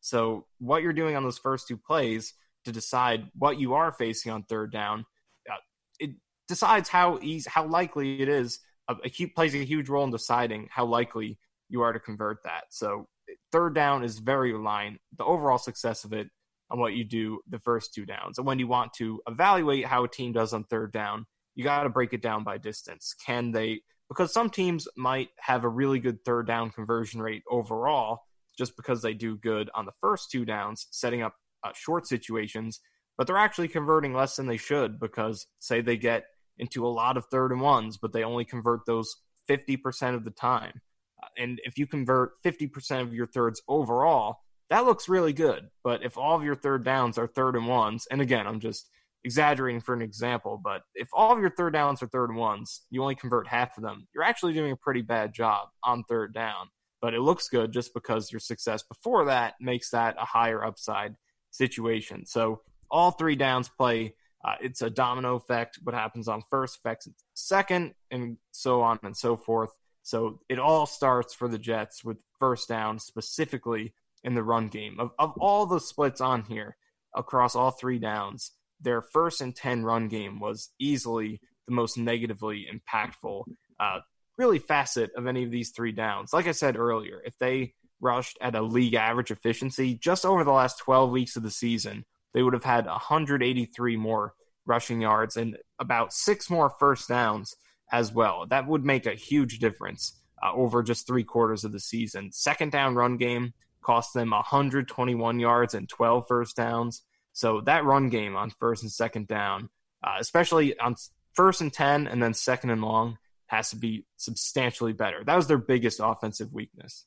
So, 0.00 0.46
what 0.58 0.82
you're 0.82 0.92
doing 0.92 1.16
on 1.16 1.22
those 1.22 1.38
first 1.38 1.68
two 1.68 1.76
plays 1.76 2.34
to 2.64 2.72
decide 2.72 3.28
what 3.36 3.58
you 3.58 3.74
are 3.74 3.92
facing 3.92 4.32
on 4.32 4.42
third 4.42 4.72
down, 4.72 5.04
uh, 5.48 5.56
it 6.00 6.10
decides 6.48 6.88
how 6.88 7.18
easy, 7.22 7.48
how 7.48 7.66
likely 7.66 8.20
it 8.20 8.28
is. 8.28 8.58
Uh, 8.88 8.96
it 9.04 9.34
plays 9.34 9.54
a 9.54 9.64
huge 9.64 9.88
role 9.88 10.04
in 10.04 10.10
deciding 10.10 10.68
how 10.70 10.84
likely 10.84 11.38
you 11.68 11.82
are 11.82 11.92
to 11.92 12.00
convert 12.00 12.38
that. 12.44 12.64
So, 12.70 13.06
third 13.52 13.74
down 13.74 14.02
is 14.02 14.18
very 14.18 14.52
reliant. 14.52 14.98
The 15.16 15.24
overall 15.24 15.58
success 15.58 16.04
of 16.04 16.12
it 16.12 16.28
on 16.70 16.80
what 16.80 16.94
you 16.94 17.04
do 17.04 17.40
the 17.48 17.60
first 17.60 17.94
two 17.94 18.06
downs. 18.06 18.38
And 18.38 18.46
when 18.46 18.58
you 18.58 18.66
want 18.66 18.94
to 18.94 19.20
evaluate 19.28 19.84
how 19.84 20.04
a 20.04 20.08
team 20.08 20.32
does 20.32 20.52
on 20.52 20.64
third 20.64 20.90
down, 20.92 21.26
you 21.54 21.62
got 21.62 21.82
to 21.82 21.90
break 21.90 22.12
it 22.12 22.22
down 22.22 22.44
by 22.44 22.58
distance. 22.58 23.14
Can 23.24 23.52
they 23.52 23.82
because 24.12 24.30
some 24.30 24.50
teams 24.50 24.86
might 24.94 25.30
have 25.38 25.64
a 25.64 25.68
really 25.68 25.98
good 25.98 26.22
third 26.22 26.46
down 26.46 26.68
conversion 26.68 27.22
rate 27.22 27.42
overall 27.50 28.20
just 28.58 28.76
because 28.76 29.00
they 29.00 29.14
do 29.14 29.38
good 29.38 29.70
on 29.74 29.86
the 29.86 29.92
first 30.02 30.30
two 30.30 30.44
downs, 30.44 30.86
setting 30.90 31.22
up 31.22 31.34
uh, 31.64 31.70
short 31.74 32.06
situations, 32.06 32.80
but 33.16 33.26
they're 33.26 33.38
actually 33.38 33.68
converting 33.68 34.12
less 34.12 34.36
than 34.36 34.46
they 34.46 34.58
should 34.58 35.00
because, 35.00 35.46
say, 35.60 35.80
they 35.80 35.96
get 35.96 36.24
into 36.58 36.86
a 36.86 36.88
lot 36.88 37.16
of 37.16 37.24
third 37.26 37.52
and 37.52 37.62
ones, 37.62 37.96
but 37.96 38.12
they 38.12 38.22
only 38.22 38.44
convert 38.44 38.80
those 38.86 39.16
50% 39.48 40.14
of 40.14 40.24
the 40.24 40.30
time. 40.30 40.82
Uh, 41.22 41.28
and 41.38 41.58
if 41.64 41.78
you 41.78 41.86
convert 41.86 42.32
50% 42.44 43.00
of 43.00 43.14
your 43.14 43.26
thirds 43.26 43.62
overall, 43.66 44.40
that 44.68 44.84
looks 44.84 45.08
really 45.08 45.32
good. 45.32 45.68
But 45.82 46.04
if 46.04 46.18
all 46.18 46.36
of 46.36 46.44
your 46.44 46.56
third 46.56 46.84
downs 46.84 47.16
are 47.16 47.26
third 47.26 47.56
and 47.56 47.66
ones, 47.66 48.06
and 48.10 48.20
again, 48.20 48.46
I'm 48.46 48.60
just 48.60 48.90
exaggerating 49.24 49.80
for 49.80 49.94
an 49.94 50.02
example, 50.02 50.60
but 50.62 50.82
if 50.94 51.08
all 51.12 51.32
of 51.32 51.38
your 51.38 51.50
third 51.50 51.72
downs 51.72 52.02
are 52.02 52.08
third 52.08 52.34
ones, 52.34 52.82
you 52.90 53.02
only 53.02 53.14
convert 53.14 53.46
half 53.46 53.76
of 53.76 53.82
them, 53.82 54.06
you're 54.14 54.24
actually 54.24 54.52
doing 54.52 54.72
a 54.72 54.76
pretty 54.76 55.02
bad 55.02 55.32
job 55.32 55.68
on 55.84 56.04
third 56.04 56.34
down. 56.34 56.68
But 57.00 57.14
it 57.14 57.20
looks 57.20 57.48
good 57.48 57.72
just 57.72 57.94
because 57.94 58.30
your 58.30 58.40
success 58.40 58.82
before 58.82 59.24
that 59.26 59.54
makes 59.60 59.90
that 59.90 60.16
a 60.20 60.24
higher 60.24 60.64
upside 60.64 61.16
situation. 61.50 62.26
So 62.26 62.60
all 62.90 63.10
three 63.10 63.36
downs 63.36 63.68
play. 63.68 64.14
Uh, 64.44 64.54
it's 64.60 64.82
a 64.82 64.90
domino 64.90 65.36
effect. 65.36 65.78
What 65.82 65.94
happens 65.94 66.28
on 66.28 66.42
first 66.50 66.78
affects 66.78 67.08
second, 67.34 67.94
and 68.10 68.36
so 68.50 68.82
on 68.82 68.98
and 69.02 69.16
so 69.16 69.36
forth. 69.36 69.70
So 70.02 70.40
it 70.48 70.58
all 70.58 70.86
starts 70.86 71.32
for 71.32 71.48
the 71.48 71.58
Jets 71.58 72.04
with 72.04 72.18
first 72.38 72.68
down, 72.68 72.98
specifically 72.98 73.94
in 74.24 74.34
the 74.34 74.42
run 74.42 74.68
game. 74.68 74.96
Of, 74.98 75.10
of 75.18 75.32
all 75.38 75.66
the 75.66 75.80
splits 75.80 76.20
on 76.20 76.42
here 76.44 76.76
across 77.14 77.54
all 77.54 77.70
three 77.70 77.98
downs, 77.98 78.52
their 78.82 79.02
first 79.02 79.40
and 79.40 79.54
10 79.54 79.84
run 79.84 80.08
game 80.08 80.40
was 80.40 80.70
easily 80.78 81.40
the 81.66 81.74
most 81.74 81.96
negatively 81.96 82.66
impactful, 82.72 83.44
uh, 83.78 84.00
really 84.36 84.58
facet 84.58 85.10
of 85.16 85.26
any 85.26 85.44
of 85.44 85.50
these 85.50 85.70
three 85.70 85.92
downs. 85.92 86.32
Like 86.32 86.46
I 86.46 86.52
said 86.52 86.76
earlier, 86.76 87.22
if 87.24 87.38
they 87.38 87.74
rushed 88.00 88.36
at 88.40 88.54
a 88.54 88.62
league 88.62 88.94
average 88.94 89.30
efficiency 89.30 89.94
just 89.94 90.26
over 90.26 90.44
the 90.44 90.52
last 90.52 90.78
12 90.78 91.10
weeks 91.10 91.36
of 91.36 91.42
the 91.42 91.50
season, 91.50 92.04
they 92.34 92.42
would 92.42 92.54
have 92.54 92.64
had 92.64 92.86
183 92.86 93.96
more 93.96 94.34
rushing 94.66 95.00
yards 95.00 95.36
and 95.36 95.56
about 95.78 96.12
six 96.12 96.48
more 96.50 96.70
first 96.78 97.08
downs 97.08 97.54
as 97.90 98.12
well. 98.12 98.46
That 98.48 98.66
would 98.66 98.84
make 98.84 99.06
a 99.06 99.14
huge 99.14 99.58
difference 99.58 100.18
uh, 100.42 100.52
over 100.52 100.82
just 100.82 101.06
three 101.06 101.24
quarters 101.24 101.64
of 101.64 101.72
the 101.72 101.80
season. 101.80 102.32
Second 102.32 102.72
down 102.72 102.94
run 102.94 103.16
game 103.16 103.52
cost 103.82 104.14
them 104.14 104.30
121 104.30 105.40
yards 105.40 105.74
and 105.74 105.88
12 105.88 106.24
first 106.26 106.56
downs. 106.56 107.02
So 107.32 107.60
that 107.62 107.84
run 107.84 108.08
game 108.08 108.36
on 108.36 108.50
first 108.50 108.82
and 108.82 108.92
second 108.92 109.28
down, 109.28 109.70
uh, 110.04 110.16
especially 110.18 110.78
on 110.78 110.96
first 111.34 111.60
and 111.60 111.72
10 111.72 112.06
and 112.06 112.22
then 112.22 112.34
second 112.34 112.70
and 112.70 112.82
long, 112.82 113.18
has 113.46 113.70
to 113.70 113.76
be 113.76 114.06
substantially 114.16 114.92
better. 114.92 115.22
That 115.24 115.36
was 115.36 115.46
their 115.46 115.58
biggest 115.58 116.00
offensive 116.02 116.52
weakness. 116.52 117.06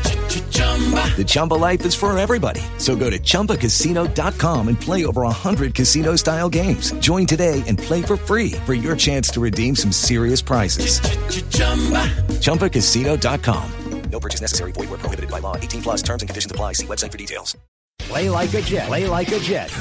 The 1.17 1.25
Chumba 1.27 1.53
life 1.55 1.85
is 1.85 1.93
for 1.93 2.17
everybody. 2.17 2.61
So 2.77 2.95
go 2.95 3.11
to 3.11 3.19
ChumbaCasino.com 3.19 4.67
and 4.69 4.79
play 4.79 5.05
over 5.05 5.21
100 5.21 5.75
casino 5.75 6.15
style 6.15 6.49
games. 6.49 6.93
Join 6.93 7.27
today 7.27 7.61
and 7.67 7.77
play 7.77 8.01
for 8.01 8.17
free 8.17 8.53
for 8.65 8.73
your 8.73 8.95
chance 8.95 9.29
to 9.31 9.39
redeem 9.39 9.75
some 9.75 9.91
serious 9.91 10.41
prizes. 10.41 10.99
ChumbaCasino.com. 12.41 13.71
No 14.11 14.19
purchase 14.19 14.41
necessary. 14.41 14.71
Void 14.73 14.89
where 14.89 14.99
prohibited 14.99 15.31
by 15.31 15.39
law. 15.39 15.55
18 15.55 15.81
plus 15.83 16.01
terms 16.01 16.21
and 16.21 16.29
conditions 16.29 16.51
apply. 16.51 16.73
See 16.73 16.85
website 16.85 17.11
for 17.11 17.17
details. 17.17 17.55
Play 17.99 18.29
like 18.29 18.53
a 18.53 18.61
Jet. 18.61 18.87
Play 18.87 19.07
like 19.07 19.31
a 19.31 19.39
Jet. 19.39 19.71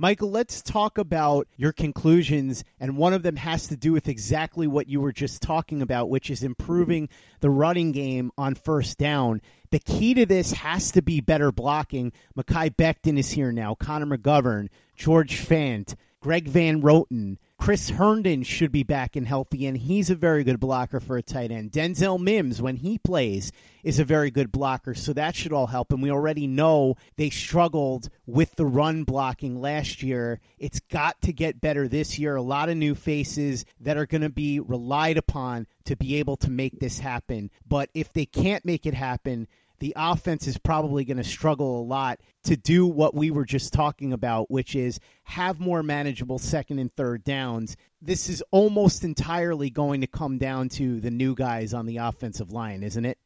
Michael, 0.00 0.30
let's 0.30 0.62
talk 0.62 0.96
about 0.96 1.48
your 1.56 1.72
conclusions, 1.72 2.62
and 2.78 2.96
one 2.96 3.12
of 3.12 3.24
them 3.24 3.34
has 3.34 3.66
to 3.66 3.76
do 3.76 3.92
with 3.92 4.06
exactly 4.06 4.68
what 4.68 4.86
you 4.86 5.00
were 5.00 5.10
just 5.10 5.42
talking 5.42 5.82
about, 5.82 6.08
which 6.08 6.30
is 6.30 6.44
improving 6.44 7.08
the 7.40 7.50
running 7.50 7.90
game 7.90 8.30
on 8.38 8.54
first 8.54 8.96
down. 8.96 9.40
The 9.70 9.78
key 9.78 10.14
to 10.14 10.24
this 10.24 10.52
has 10.52 10.90
to 10.92 11.02
be 11.02 11.20
better 11.20 11.52
blocking. 11.52 12.12
Mekhi 12.36 12.74
Becton 12.74 13.18
is 13.18 13.32
here 13.32 13.52
now, 13.52 13.74
Connor 13.74 14.16
McGovern, 14.16 14.68
George 14.96 15.38
Fant, 15.46 15.94
Greg 16.20 16.48
Van 16.48 16.82
Roten. 16.82 17.36
Chris 17.58 17.90
Herndon 17.90 18.44
should 18.44 18.70
be 18.70 18.84
back 18.84 19.16
and 19.16 19.26
healthy, 19.26 19.66
and 19.66 19.76
he's 19.76 20.10
a 20.10 20.14
very 20.14 20.44
good 20.44 20.60
blocker 20.60 21.00
for 21.00 21.16
a 21.16 21.22
tight 21.22 21.50
end. 21.50 21.72
Denzel 21.72 22.20
Mims, 22.20 22.62
when 22.62 22.76
he 22.76 22.98
plays, 22.98 23.50
is 23.82 23.98
a 23.98 24.04
very 24.04 24.30
good 24.30 24.52
blocker, 24.52 24.94
so 24.94 25.12
that 25.12 25.34
should 25.34 25.52
all 25.52 25.66
help. 25.66 25.92
And 25.92 26.00
we 26.00 26.10
already 26.10 26.46
know 26.46 26.94
they 27.16 27.30
struggled 27.30 28.10
with 28.26 28.54
the 28.54 28.64
run 28.64 29.02
blocking 29.02 29.60
last 29.60 30.04
year. 30.04 30.40
It's 30.56 30.78
got 30.78 31.20
to 31.22 31.32
get 31.32 31.60
better 31.60 31.88
this 31.88 32.16
year. 32.16 32.36
A 32.36 32.42
lot 32.42 32.68
of 32.68 32.76
new 32.76 32.94
faces 32.94 33.64
that 33.80 33.96
are 33.96 34.06
going 34.06 34.22
to 34.22 34.30
be 34.30 34.60
relied 34.60 35.16
upon 35.16 35.66
to 35.84 35.96
be 35.96 36.16
able 36.16 36.36
to 36.36 36.50
make 36.50 36.78
this 36.78 37.00
happen. 37.00 37.50
But 37.66 37.90
if 37.92 38.12
they 38.12 38.26
can't 38.26 38.64
make 38.64 38.86
it 38.86 38.94
happen, 38.94 39.48
the 39.80 39.92
offense 39.96 40.46
is 40.46 40.58
probably 40.58 41.04
going 41.04 41.16
to 41.16 41.24
struggle 41.24 41.80
a 41.80 41.84
lot 41.84 42.20
to 42.44 42.56
do 42.56 42.86
what 42.86 43.14
we 43.14 43.30
were 43.30 43.44
just 43.44 43.72
talking 43.72 44.12
about, 44.12 44.50
which 44.50 44.74
is 44.74 44.98
have 45.24 45.60
more 45.60 45.82
manageable 45.82 46.38
second 46.38 46.78
and 46.78 46.92
third 46.94 47.24
downs. 47.24 47.76
This 48.00 48.28
is 48.28 48.42
almost 48.50 49.04
entirely 49.04 49.70
going 49.70 50.00
to 50.00 50.06
come 50.06 50.38
down 50.38 50.68
to 50.70 51.00
the 51.00 51.10
new 51.10 51.34
guys 51.34 51.74
on 51.74 51.86
the 51.86 51.98
offensive 51.98 52.50
line, 52.50 52.82
isn't 52.82 53.04
it? 53.04 53.18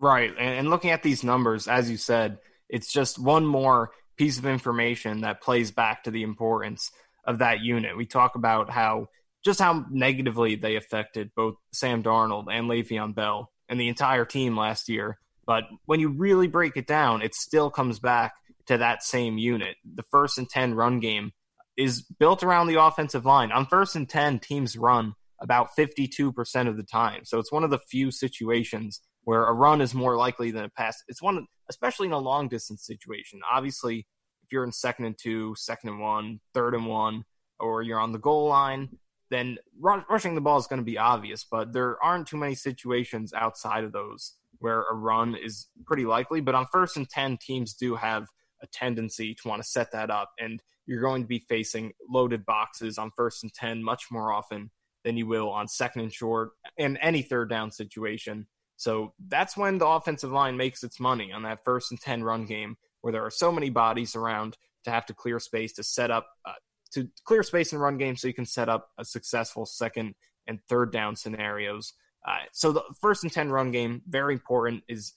Right. 0.00 0.32
And 0.38 0.70
looking 0.70 0.90
at 0.90 1.02
these 1.02 1.22
numbers, 1.22 1.68
as 1.68 1.90
you 1.90 1.96
said, 1.96 2.38
it's 2.68 2.92
just 2.92 3.18
one 3.18 3.46
more 3.46 3.90
piece 4.16 4.38
of 4.38 4.46
information 4.46 5.22
that 5.22 5.40
plays 5.40 5.70
back 5.70 6.04
to 6.04 6.10
the 6.10 6.22
importance 6.22 6.90
of 7.24 7.38
that 7.38 7.60
unit. 7.60 7.96
We 7.96 8.06
talk 8.06 8.34
about 8.34 8.70
how 8.70 9.08
just 9.44 9.60
how 9.60 9.84
negatively 9.90 10.56
they 10.56 10.76
affected 10.76 11.30
both 11.36 11.56
Sam 11.72 12.02
Darnold 12.02 12.46
and 12.50 12.68
Le'Veon 12.68 13.14
Bell 13.14 13.50
and 13.68 13.78
the 13.78 13.88
entire 13.88 14.24
team 14.24 14.56
last 14.56 14.88
year. 14.88 15.18
But 15.46 15.64
when 15.86 16.00
you 16.00 16.08
really 16.08 16.46
break 16.46 16.76
it 16.76 16.86
down, 16.86 17.22
it 17.22 17.34
still 17.34 17.70
comes 17.70 17.98
back 17.98 18.34
to 18.66 18.78
that 18.78 19.02
same 19.02 19.38
unit. 19.38 19.76
The 19.84 20.04
first 20.10 20.38
and 20.38 20.48
10 20.48 20.74
run 20.74 21.00
game 21.00 21.32
is 21.76 22.02
built 22.02 22.42
around 22.42 22.68
the 22.68 22.82
offensive 22.82 23.26
line. 23.26 23.52
On 23.52 23.66
first 23.66 23.96
and 23.96 24.08
10, 24.08 24.38
teams 24.38 24.76
run 24.76 25.14
about 25.40 25.68
52% 25.76 26.68
of 26.68 26.76
the 26.76 26.82
time. 26.82 27.24
So 27.24 27.38
it's 27.38 27.52
one 27.52 27.64
of 27.64 27.70
the 27.70 27.78
few 27.78 28.10
situations 28.10 29.00
where 29.24 29.44
a 29.44 29.52
run 29.52 29.80
is 29.80 29.94
more 29.94 30.16
likely 30.16 30.50
than 30.50 30.64
a 30.64 30.70
pass. 30.70 31.02
It's 31.08 31.22
one, 31.22 31.46
especially 31.68 32.06
in 32.06 32.12
a 32.12 32.18
long 32.18 32.48
distance 32.48 32.86
situation. 32.86 33.40
Obviously, 33.50 34.06
if 34.44 34.52
you're 34.52 34.64
in 34.64 34.72
second 34.72 35.06
and 35.06 35.18
two, 35.18 35.54
second 35.56 35.90
and 35.90 36.00
one, 36.00 36.40
third 36.52 36.74
and 36.74 36.86
one, 36.86 37.24
or 37.58 37.82
you're 37.82 38.00
on 38.00 38.12
the 38.12 38.18
goal 38.18 38.48
line, 38.48 38.90
then 39.30 39.58
rushing 39.80 40.34
the 40.34 40.40
ball 40.40 40.58
is 40.58 40.66
going 40.66 40.80
to 40.80 40.84
be 40.84 40.98
obvious. 40.98 41.44
But 41.50 41.72
there 41.72 42.02
aren't 42.02 42.28
too 42.28 42.36
many 42.36 42.54
situations 42.54 43.32
outside 43.32 43.84
of 43.84 43.92
those 43.92 44.34
where 44.64 44.84
a 44.90 44.94
run 44.94 45.36
is 45.36 45.66
pretty 45.84 46.06
likely. 46.06 46.40
But 46.40 46.54
on 46.54 46.66
first 46.72 46.96
and 46.96 47.06
10, 47.06 47.36
teams 47.36 47.74
do 47.74 47.96
have 47.96 48.28
a 48.62 48.66
tendency 48.68 49.34
to 49.34 49.46
want 49.46 49.62
to 49.62 49.68
set 49.68 49.92
that 49.92 50.10
up. 50.10 50.30
And 50.40 50.62
you're 50.86 51.02
going 51.02 51.20
to 51.20 51.28
be 51.28 51.44
facing 51.50 51.92
loaded 52.08 52.46
boxes 52.46 52.96
on 52.96 53.10
first 53.14 53.42
and 53.42 53.52
10 53.52 53.82
much 53.82 54.06
more 54.10 54.32
often 54.32 54.70
than 55.04 55.18
you 55.18 55.26
will 55.26 55.50
on 55.50 55.68
second 55.68 56.00
and 56.00 56.12
short 56.12 56.52
and 56.78 56.98
any 57.02 57.20
third 57.20 57.50
down 57.50 57.70
situation. 57.70 58.46
So 58.76 59.12
that's 59.28 59.54
when 59.54 59.76
the 59.76 59.86
offensive 59.86 60.32
line 60.32 60.56
makes 60.56 60.82
its 60.82 60.98
money 60.98 61.30
on 61.30 61.42
that 61.42 61.62
first 61.62 61.90
and 61.90 62.00
10 62.00 62.24
run 62.24 62.46
game 62.46 62.76
where 63.02 63.12
there 63.12 63.24
are 63.24 63.30
so 63.30 63.52
many 63.52 63.68
bodies 63.68 64.16
around 64.16 64.56
to 64.84 64.90
have 64.90 65.04
to 65.06 65.12
clear 65.12 65.38
space 65.40 65.74
to 65.74 65.82
set 65.82 66.10
up, 66.10 66.26
uh, 66.46 66.52
to 66.94 67.06
clear 67.26 67.42
space 67.42 67.74
in 67.74 67.78
run 67.78 67.98
game 67.98 68.16
so 68.16 68.28
you 68.28 68.32
can 68.32 68.46
set 68.46 68.70
up 68.70 68.88
a 68.96 69.04
successful 69.04 69.66
second 69.66 70.14
and 70.46 70.58
third 70.70 70.90
down 70.90 71.16
scenarios. 71.16 71.92
Uh, 72.24 72.38
so 72.52 72.72
the 72.72 72.82
first 73.00 73.22
and 73.22 73.32
10 73.32 73.50
run 73.50 73.70
game, 73.70 74.02
very 74.08 74.32
important, 74.32 74.82
is, 74.88 75.14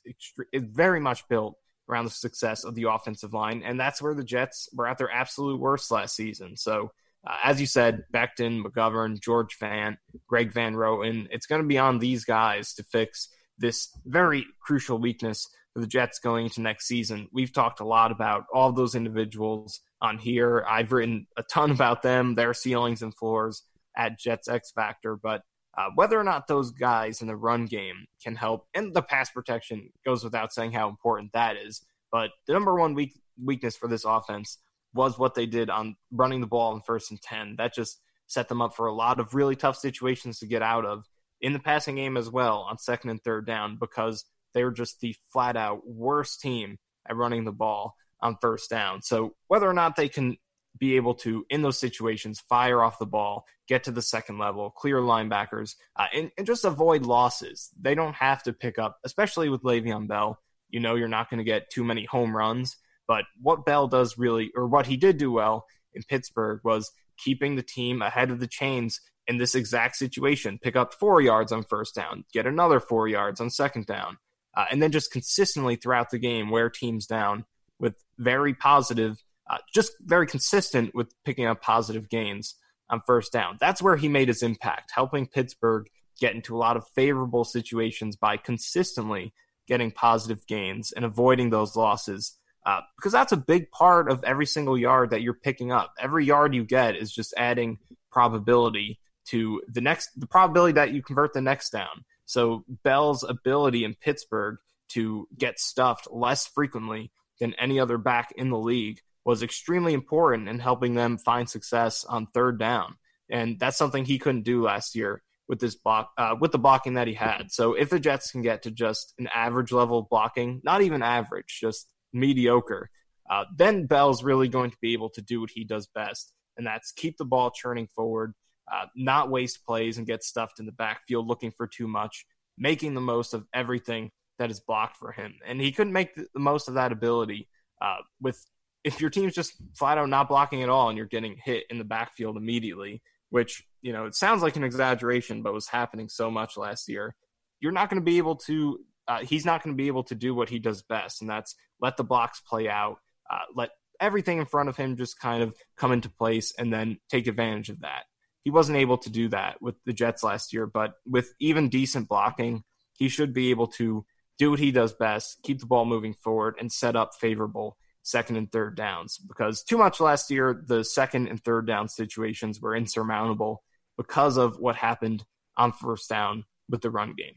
is 0.52 0.64
very 0.64 1.00
much 1.00 1.28
built 1.28 1.56
around 1.90 2.06
the 2.06 2.12
success 2.12 2.64
of 2.64 2.76
the 2.76 2.84
offensive 2.84 3.34
line. 3.34 3.64
And 3.64 3.80
that's 3.80 4.02
where 4.02 4.14
the 4.14 4.24
Jets 4.24 4.70
were 4.74 4.88
at 4.88 4.98
their 4.98 5.12
absolute 5.12 5.60
worst 5.60 5.90
last 5.90 6.16
season. 6.16 6.58
So, 6.58 6.92
uh, 7.26 7.38
as 7.44 7.60
you 7.62 7.68
said, 7.68 8.04
Becton, 8.14 8.64
McGovern, 8.64 9.22
George 9.22 9.58
Fant, 9.58 9.98
Greg 10.28 10.52
Van 10.52 10.76
Roten, 10.76 11.28
it's 11.32 11.46
going 11.46 11.62
to 11.62 11.68
be 11.68 11.78
on 11.78 12.00
these 12.00 12.26
guys 12.26 12.74
to 12.76 12.84
fix 12.84 13.30
this 13.58 13.90
very 14.06 14.46
crucial 14.62 14.98
weakness 14.98 15.48
for 15.74 15.80
the 15.80 15.88
Jets 15.88 16.20
going 16.20 16.46
into 16.46 16.62
next 16.62 16.88
season. 16.88 17.28
We've 17.32 17.54
talked 17.54 17.80
a 17.80 17.86
lot 17.86 18.12
about 18.12 18.46
all 18.54 18.72
those 18.72 18.96
individuals 18.96 19.80
on 20.02 20.18
here. 20.18 20.66
I've 20.68 20.92
written 20.92 21.28
a 21.38 21.44
ton 21.44 21.72
about 21.72 22.02
them, 22.02 22.36
their 22.36 22.54
ceilings 22.54 23.02
and 23.02 23.16
floors 23.16 23.64
at 23.96 24.20
Jets 24.20 24.48
X 24.48 24.72
Factor, 24.72 25.16
but 25.16 25.42
uh, 25.78 25.90
whether 25.96 26.20
or 26.20 26.24
not 26.24 26.48
those 26.48 26.72
guys 26.72 27.22
in 27.22 27.28
the 27.28 27.36
run 27.36 27.66
game 27.66 28.06
can 28.24 28.36
help, 28.36 28.68
and 28.74 28.94
the 28.94 29.02
pass 29.02 29.30
protection 29.30 29.90
goes 30.06 30.24
without 30.24 30.52
saying 30.52 30.72
how 30.72 30.90
important 30.90 31.32
that 31.34 31.56
is. 31.56 31.86
But 32.12 32.32
the 32.48 32.54
number 32.54 32.76
one 32.76 32.94
weak, 32.94 33.14
weakness 33.42 33.76
for 33.76 33.88
this 33.88 34.06
offense 34.06 34.58
was 34.94 35.20
what 35.20 35.36
they 35.36 35.46
did 35.46 35.70
on 35.70 35.96
running 36.12 36.42
the 36.42 36.48
ball 36.48 36.74
in 36.74 36.82
first 36.82 37.12
and 37.12 37.22
10. 37.22 37.56
That 37.58 37.74
just 37.74 38.02
set 38.26 38.50
them 38.50 38.62
up 38.62 38.76
for 38.76 38.88
a 38.88 38.94
lot 38.94 39.20
of 39.20 39.36
really 39.36 39.56
tough 39.56 39.78
situations 39.78 40.40
to 40.40 40.48
get 40.48 40.62
out 40.62 40.86
of 40.86 41.06
in 41.42 41.54
the 41.54 41.60
passing 41.60 41.96
game 41.96 42.18
as 42.18 42.30
well 42.30 42.66
on 42.70 42.78
second 42.78 43.12
and 43.12 43.24
third 43.24 43.46
down 43.46 43.78
because 43.80 44.26
they 44.54 44.64
were 44.64 44.72
just 44.72 45.00
the 45.00 45.16
flat 45.32 45.56
out 45.56 45.88
worst 45.88 46.42
team 46.42 46.78
at 47.08 47.16
running 47.16 47.46
the 47.46 47.52
ball 47.52 47.96
on 48.22 48.38
first 48.42 48.70
down. 48.70 49.02
So 49.02 49.36
whether 49.48 49.70
or 49.70 49.74
not 49.74 49.96
they 49.96 50.10
can 50.10 50.38
be 50.80 50.96
able 50.96 51.16
to, 51.16 51.46
in 51.50 51.62
those 51.62 51.78
situations, 51.78 52.40
fire 52.40 52.82
off 52.82 53.00
the 53.00 53.06
ball, 53.06 53.46
get 53.68 53.84
to 53.86 53.92
the 53.92 54.02
second 54.02 54.38
level, 54.38 54.70
clear 54.70 54.98
linebackers, 54.98 55.76
uh, 55.96 56.06
and, 56.14 56.32
and, 56.38 56.48
just 56.48 56.66
avoid 56.66 57.06
losses. 57.06 57.70
They 57.80 57.96
don't 57.96 58.16
have 58.16 58.44
to 58.44 58.54
pick 58.54 58.80
up, 58.80 58.98
especially 59.04 59.50
with 59.50 59.64
Le'Veon 59.64 60.08
Bell. 60.08 60.40
You 60.70 60.80
know, 60.80 60.96
you're 60.96 61.08
not 61.08 61.30
going 61.30 61.40
to 61.40 61.44
get 61.44 61.70
too 61.70 61.84
many 61.84 62.06
home 62.06 62.36
runs. 62.36 62.78
But 63.08 63.26
what 63.42 63.66
Bell 63.66 63.88
does 63.88 64.18
really, 64.18 64.52
or 64.56 64.68
what 64.68 64.86
he 64.86 64.98
did 64.98 65.18
do 65.18 65.32
well 65.32 65.66
in 65.94 66.04
Pittsburgh, 66.04 66.60
was 66.64 66.92
keeping 67.18 67.56
the 67.56 67.64
team 67.64 68.02
ahead 68.02 68.32
of 68.32 68.40
the 68.40 68.48
chains 68.48 69.00
in 69.28 69.38
this 69.38 69.56
exact 69.56 69.96
situation. 69.96 70.60
Pick 70.62 70.76
up 70.76 70.94
four 70.94 71.22
yards 71.22 71.52
on 71.52 71.64
first 71.64 71.96
down, 71.96 72.26
get 72.34 72.46
another 72.46 72.80
four 72.80 73.08
yards 73.08 73.42
on 73.42 73.50
second 73.50 73.86
down, 73.86 74.18
uh, 74.56 74.66
and 74.72 74.82
then 74.82 74.92
just 74.92 75.12
consistently 75.12 75.76
throughout 75.76 76.10
the 76.10 76.20
game 76.20 76.50
wear 76.50 76.70
teams 76.70 77.06
down 77.06 77.46
with 77.80 77.96
very 78.18 78.54
positive 78.54 79.24
uh, 79.50 79.58
just 79.74 79.94
very 80.02 80.28
consistent 80.28 80.94
with 80.94 81.14
picking 81.24 81.46
up 81.46 81.62
positive 81.62 82.10
gains 82.10 82.56
on 82.90 83.02
first 83.06 83.32
down. 83.32 83.58
That's 83.60 83.82
where 83.82 83.98
he 83.98 84.08
made 84.08 84.28
his 84.28 84.44
impact, 84.44 84.92
helping 84.94 85.28
Pittsburgh 85.28 85.88
get 86.20 86.36
into 86.36 86.56
a 86.56 86.60
lot 86.60 86.78
of 86.78 86.88
favorable 86.96 87.44
situations 87.44 88.16
by 88.16 88.38
consistently 88.38 89.34
getting 89.68 89.92
positive 89.92 90.46
gains 90.48 90.92
and 90.92 91.06
avoiding 91.06 91.50
those 91.50 91.76
losses. 91.76 92.38
Uh, 92.66 92.82
because 92.98 93.14
that's 93.14 93.32
a 93.32 93.38
big 93.38 93.72
part 93.72 94.12
of 94.12 94.24
every 94.24 94.46
single 94.46 94.78
yard 94.78 95.12
that 95.12 95.22
you're 95.22 95.34
picking 95.34 95.72
up. 95.72 95.94
Every 96.00 96.26
yard 96.26 96.54
you 96.54 96.66
get 96.66 96.98
is 96.98 97.14
just 97.14 97.34
adding 97.38 97.78
probability 98.12 99.00
to 99.30 99.62
the 99.68 99.82
next, 99.82 100.10
the 100.18 100.28
probability 100.28 100.74
that 100.74 100.94
you 100.94 101.02
convert 101.02 101.34
the 101.34 101.42
next 101.42 101.70
down. 101.70 102.04
So 102.26 102.66
Bell's 102.84 103.24
ability 103.24 103.86
in 103.86 103.96
Pittsburgh 103.96 104.58
to 104.90 105.28
get 105.38 105.60
stuffed 105.60 106.08
less 106.12 106.48
frequently 106.48 107.12
than 107.40 107.54
any 107.54 107.80
other 107.80 107.98
back 107.98 108.34
in 108.36 108.50
the 108.50 108.58
league 108.58 109.00
was 109.28 109.44
extremely 109.44 109.94
important 109.94 110.48
in 110.48 110.58
helping 110.58 110.96
them 110.96 111.18
find 111.18 111.50
success 111.50 112.06
on 112.06 112.28
third 112.28 112.58
down. 112.58 112.96
And 113.30 113.60
that's 113.60 113.76
something 113.76 114.06
he 114.06 114.20
couldn't 114.20 114.44
do 114.44 114.64
last 114.64 114.96
year 114.96 115.22
with 115.50 115.60
this 115.60 115.76
block, 115.76 116.12
uh, 116.18 116.36
with 116.40 116.54
the 116.54 116.58
blocking 116.58 116.94
that 116.94 117.08
he 117.08 117.14
had. 117.14 117.52
So 117.52 117.74
if 117.74 117.90
the 117.90 118.00
Jets 118.00 118.32
can 118.32 118.42
get 118.42 118.64
to 118.64 118.72
just 118.72 119.14
an 119.20 119.28
average 119.36 119.74
level 119.74 120.00
of 120.00 120.08
blocking, 120.08 120.62
not 120.64 120.82
even 120.82 121.04
average, 121.04 121.58
just 121.60 121.90
mediocre, 122.14 122.90
uh, 123.30 123.44
then 123.54 123.86
Bell's 123.86 124.24
really 124.24 124.48
going 124.48 124.72
to 124.72 124.78
be 124.80 124.94
able 124.94 125.10
to 125.10 125.22
do 125.22 125.42
what 125.42 125.50
he 125.50 125.66
does 125.66 125.88
best, 125.88 126.32
and 126.56 126.66
that's 126.66 126.94
keep 126.94 127.18
the 127.18 127.26
ball 127.26 127.52
churning 127.52 127.90
forward, 127.94 128.34
uh, 128.72 128.86
not 128.96 129.30
waste 129.30 129.66
plays 129.66 129.98
and 129.98 130.08
get 130.08 130.24
stuffed 130.24 130.62
in 130.62 130.66
the 130.66 130.72
backfield 130.72 131.28
looking 131.28 131.52
for 131.52 131.68
too 131.68 131.90
much, 131.90 132.26
making 132.58 132.94
the 132.94 133.02
most 133.02 133.34
of 133.34 133.46
everything 133.54 134.10
that 134.40 134.52
is 134.52 134.62
blocked 134.62 134.96
for 134.96 135.12
him. 135.12 135.36
And 135.46 135.60
he 135.60 135.74
couldn't 135.74 135.92
make 135.92 136.16
the 136.16 136.40
most 136.40 136.70
of 136.70 136.76
that 136.76 136.94
ability 136.94 137.50
uh, 137.82 137.98
with 138.22 138.42
if 138.84 139.02
your 139.02 139.10
team's 139.10 139.34
just 139.34 139.54
flat 139.76 139.98
out 139.98 140.10
not 140.10 140.30
blocking 140.30 140.64
at 140.64 140.70
all 140.70 140.90
and 140.90 140.98
you're 140.98 141.08
getting 141.08 141.38
hit 141.44 141.66
in 141.70 141.78
the 141.78 141.84
backfield 141.84 142.38
immediately, 142.38 143.02
which, 143.30 143.64
you 143.82 143.92
know, 143.92 144.06
it 144.06 144.16
sounds 144.16 144.42
like 144.42 144.56
an 144.56 144.64
exaggeration, 144.64 145.42
but 145.42 145.54
was 145.54 145.68
happening 145.68 146.10
so 146.10 146.32
much 146.32 146.58
last 146.58 146.88
year, 146.88 147.16
you're 147.60 147.72
not 147.72 147.90
going 147.90 148.02
to 148.02 148.06
be 148.06 148.18
able 148.18 148.36
to, 148.36 148.80
uh, 149.08 149.20
he's 149.20 149.46
not 149.46 149.64
going 149.64 149.76
to 149.76 149.82
be 149.82 149.88
able 149.88 150.04
to 150.04 150.16
do 150.16 150.34
what 150.34 150.50
he 150.50 150.60
does 150.60 150.82
best, 150.84 151.22
and 151.22 151.30
that's 151.30 151.56
let 151.82 151.98
the 151.98 152.04
blocks 152.04 152.40
play 152.42 152.70
out, 152.70 152.98
uh, 153.30 153.40
let 153.56 153.70
everything 154.00 154.38
in 154.38 154.46
front 154.46 154.70
of 154.70 154.78
him 154.78 154.96
just 154.96 155.20
kind 155.20 155.44
of 155.44 155.56
come 155.76 155.92
into 155.92 156.10
place 156.10 156.54
and 156.58 156.72
then 156.72 156.98
take 157.10 157.28
advantage 157.28 157.70
of 157.70 157.82
that. 157.82 158.04
He 158.44 158.52
wasn't 158.52 158.78
able 158.78 158.98
to 159.00 159.10
do 159.10 159.28
that 159.30 159.62
with 159.62 159.76
the 159.86 159.94
Jets 159.94 160.24
last 160.24 160.54
year, 160.54 160.66
but 160.66 160.94
with 161.06 161.34
even 161.40 161.70
decent 161.70 162.08
blocking, 162.08 162.64
he 162.94 163.10
should 163.10 163.34
be 163.34 163.50
able 163.50 163.68
to 163.68 164.06
do 164.38 164.52
what 164.52 164.60
he 164.60 164.72
does 164.72 164.94
best, 164.94 165.40
keep 165.44 165.60
the 165.60 165.66
ball 165.66 165.86
moving 165.86 166.14
forward, 166.14 166.56
and 166.60 166.72
set 166.72 166.96
up 166.96 167.12
favorable 167.20 167.76
second 168.08 168.38
and 168.38 168.50
third 168.50 168.76
downs 168.78 169.18
because 169.18 169.64
too 169.64 169.78
much 169.78 170.00
last 170.00 170.32
year, 170.32 170.64
the 170.66 170.84
second 170.84 171.28
and 171.28 171.44
third 171.44 171.68
down 171.68 171.90
situations 171.90 172.62
were 172.62 172.74
insurmountable 172.74 173.62
because 173.98 174.38
of 174.38 174.58
what 174.60 174.78
happened 174.78 175.26
on 175.58 175.74
first 175.74 176.10
down 176.10 176.46
with 176.70 176.82
the 176.82 176.90
run 176.90 177.14
game. 177.18 177.36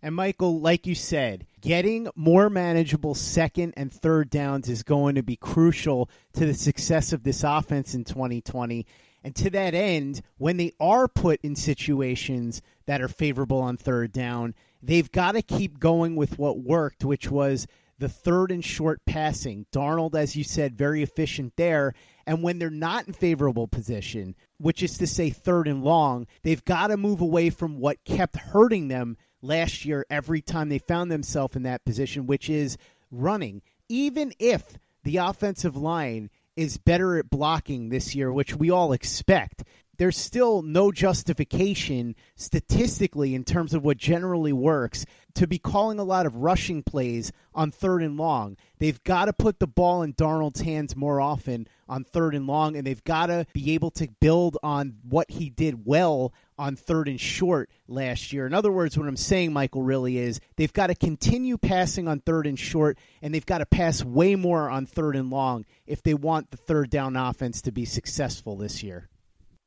And 0.00 0.14
Michael, 0.14 0.60
like 0.60 0.86
you 0.86 0.94
said, 0.94 1.46
getting 1.60 2.08
more 2.14 2.48
manageable 2.48 3.16
second 3.16 3.74
and 3.76 3.90
third 3.90 4.30
downs 4.30 4.68
is 4.68 4.84
going 4.84 5.16
to 5.16 5.22
be 5.24 5.36
crucial 5.36 6.08
to 6.34 6.46
the 6.46 6.54
success 6.54 7.12
of 7.12 7.24
this 7.24 7.42
offense 7.42 7.94
in 7.94 8.04
2020. 8.04 8.86
And 9.24 9.34
to 9.36 9.50
that 9.50 9.74
end, 9.74 10.22
when 10.38 10.56
they 10.56 10.72
are 10.78 11.08
put 11.08 11.40
in 11.42 11.56
situations 11.56 12.62
that 12.86 13.00
are 13.00 13.08
favorable 13.08 13.60
on 13.60 13.76
third 13.76 14.12
down, 14.12 14.54
they've 14.80 15.10
got 15.10 15.32
to 15.32 15.42
keep 15.42 15.78
going 15.80 16.14
with 16.16 16.38
what 16.38 16.58
worked, 16.58 17.04
which 17.04 17.30
was 17.30 17.66
the 18.02 18.08
third 18.08 18.50
and 18.50 18.64
short 18.64 19.00
passing. 19.06 19.64
Darnold, 19.72 20.16
as 20.16 20.34
you 20.34 20.42
said, 20.42 20.76
very 20.76 21.04
efficient 21.04 21.52
there. 21.56 21.94
And 22.26 22.42
when 22.42 22.58
they're 22.58 22.68
not 22.68 23.06
in 23.06 23.12
favorable 23.12 23.68
position, 23.68 24.34
which 24.58 24.82
is 24.82 24.98
to 24.98 25.06
say 25.06 25.30
third 25.30 25.68
and 25.68 25.84
long, 25.84 26.26
they've 26.42 26.64
got 26.64 26.88
to 26.88 26.96
move 26.96 27.20
away 27.20 27.48
from 27.48 27.78
what 27.78 28.04
kept 28.04 28.36
hurting 28.36 28.88
them 28.88 29.16
last 29.40 29.84
year 29.84 30.04
every 30.10 30.42
time 30.42 30.68
they 30.68 30.80
found 30.80 31.12
themselves 31.12 31.54
in 31.54 31.62
that 31.62 31.84
position, 31.84 32.26
which 32.26 32.50
is 32.50 32.76
running. 33.12 33.62
Even 33.88 34.32
if 34.40 34.78
the 35.04 35.18
offensive 35.18 35.76
line 35.76 36.28
is 36.56 36.78
better 36.78 37.16
at 37.18 37.30
blocking 37.30 37.88
this 37.88 38.16
year, 38.16 38.32
which 38.32 38.56
we 38.56 38.68
all 38.68 38.92
expect, 38.92 39.62
there's 40.02 40.18
still 40.18 40.62
no 40.62 40.90
justification 40.90 42.16
statistically 42.34 43.36
in 43.36 43.44
terms 43.44 43.72
of 43.72 43.84
what 43.84 43.96
generally 43.96 44.52
works 44.52 45.06
to 45.34 45.46
be 45.46 45.60
calling 45.60 46.00
a 46.00 46.02
lot 46.02 46.26
of 46.26 46.34
rushing 46.34 46.82
plays 46.82 47.30
on 47.54 47.70
third 47.70 48.02
and 48.02 48.16
long. 48.16 48.56
They've 48.80 49.00
got 49.04 49.26
to 49.26 49.32
put 49.32 49.60
the 49.60 49.68
ball 49.68 50.02
in 50.02 50.12
Darnold's 50.14 50.62
hands 50.62 50.96
more 50.96 51.20
often 51.20 51.68
on 51.88 52.02
third 52.02 52.34
and 52.34 52.48
long, 52.48 52.74
and 52.74 52.84
they've 52.84 53.04
got 53.04 53.26
to 53.26 53.46
be 53.52 53.74
able 53.74 53.92
to 53.92 54.08
build 54.20 54.58
on 54.60 54.96
what 55.08 55.30
he 55.30 55.50
did 55.50 55.86
well 55.86 56.32
on 56.58 56.74
third 56.74 57.06
and 57.06 57.20
short 57.20 57.70
last 57.86 58.32
year. 58.32 58.44
In 58.44 58.54
other 58.54 58.72
words, 58.72 58.98
what 58.98 59.06
I'm 59.06 59.16
saying, 59.16 59.52
Michael, 59.52 59.84
really 59.84 60.18
is 60.18 60.40
they've 60.56 60.72
got 60.72 60.88
to 60.88 60.96
continue 60.96 61.58
passing 61.58 62.08
on 62.08 62.18
third 62.18 62.48
and 62.48 62.58
short, 62.58 62.98
and 63.22 63.32
they've 63.32 63.46
got 63.46 63.58
to 63.58 63.66
pass 63.66 64.04
way 64.04 64.34
more 64.34 64.68
on 64.68 64.84
third 64.84 65.14
and 65.14 65.30
long 65.30 65.64
if 65.86 66.02
they 66.02 66.14
want 66.14 66.50
the 66.50 66.56
third 66.56 66.90
down 66.90 67.14
offense 67.14 67.62
to 67.62 67.70
be 67.70 67.84
successful 67.84 68.56
this 68.56 68.82
year. 68.82 69.08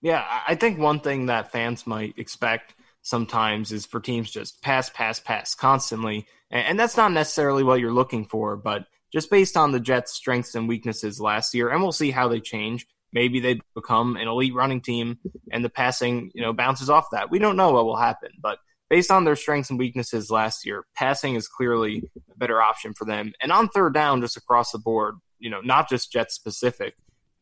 Yeah, 0.05 0.23
I 0.47 0.53
think 0.53 0.77
one 0.77 0.99
thing 0.99 1.25
that 1.25 1.51
fans 1.51 1.87
might 1.87 2.13
expect 2.19 2.75
sometimes 3.01 3.71
is 3.71 3.87
for 3.87 3.99
teams 3.99 4.29
just 4.29 4.61
pass, 4.61 4.87
pass, 4.87 5.19
pass 5.19 5.55
constantly. 5.55 6.27
And 6.51 6.79
that's 6.79 6.95
not 6.95 7.11
necessarily 7.11 7.63
what 7.63 7.79
you're 7.79 7.91
looking 7.91 8.25
for, 8.25 8.55
but 8.55 8.85
just 9.11 9.31
based 9.31 9.57
on 9.57 9.71
the 9.71 9.79
Jets' 9.79 10.13
strengths 10.13 10.53
and 10.53 10.67
weaknesses 10.67 11.19
last 11.19 11.55
year, 11.55 11.69
and 11.69 11.81
we'll 11.81 11.91
see 11.91 12.11
how 12.11 12.27
they 12.27 12.39
change. 12.39 12.85
Maybe 13.13 13.39
they 13.39 13.61
become 13.73 14.15
an 14.15 14.27
elite 14.27 14.53
running 14.53 14.81
team 14.81 15.17
and 15.51 15.65
the 15.65 15.71
passing, 15.71 16.29
you 16.35 16.43
know, 16.43 16.53
bounces 16.53 16.91
off 16.91 17.07
that. 17.11 17.31
We 17.31 17.39
don't 17.39 17.57
know 17.57 17.71
what 17.71 17.85
will 17.85 17.97
happen, 17.97 18.29
but 18.39 18.59
based 18.91 19.09
on 19.09 19.23
their 19.23 19.35
strengths 19.35 19.71
and 19.71 19.79
weaknesses 19.79 20.29
last 20.29 20.67
year, 20.67 20.85
passing 20.95 21.33
is 21.33 21.47
clearly 21.47 22.03
a 22.31 22.37
better 22.37 22.61
option 22.61 22.93
for 22.93 23.05
them. 23.05 23.33
And 23.41 23.51
on 23.51 23.69
third 23.69 23.95
down, 23.95 24.21
just 24.21 24.37
across 24.37 24.71
the 24.71 24.77
board, 24.77 25.15
you 25.39 25.49
know, 25.49 25.61
not 25.61 25.89
just 25.89 26.11
Jets 26.11 26.35
specific, 26.35 26.93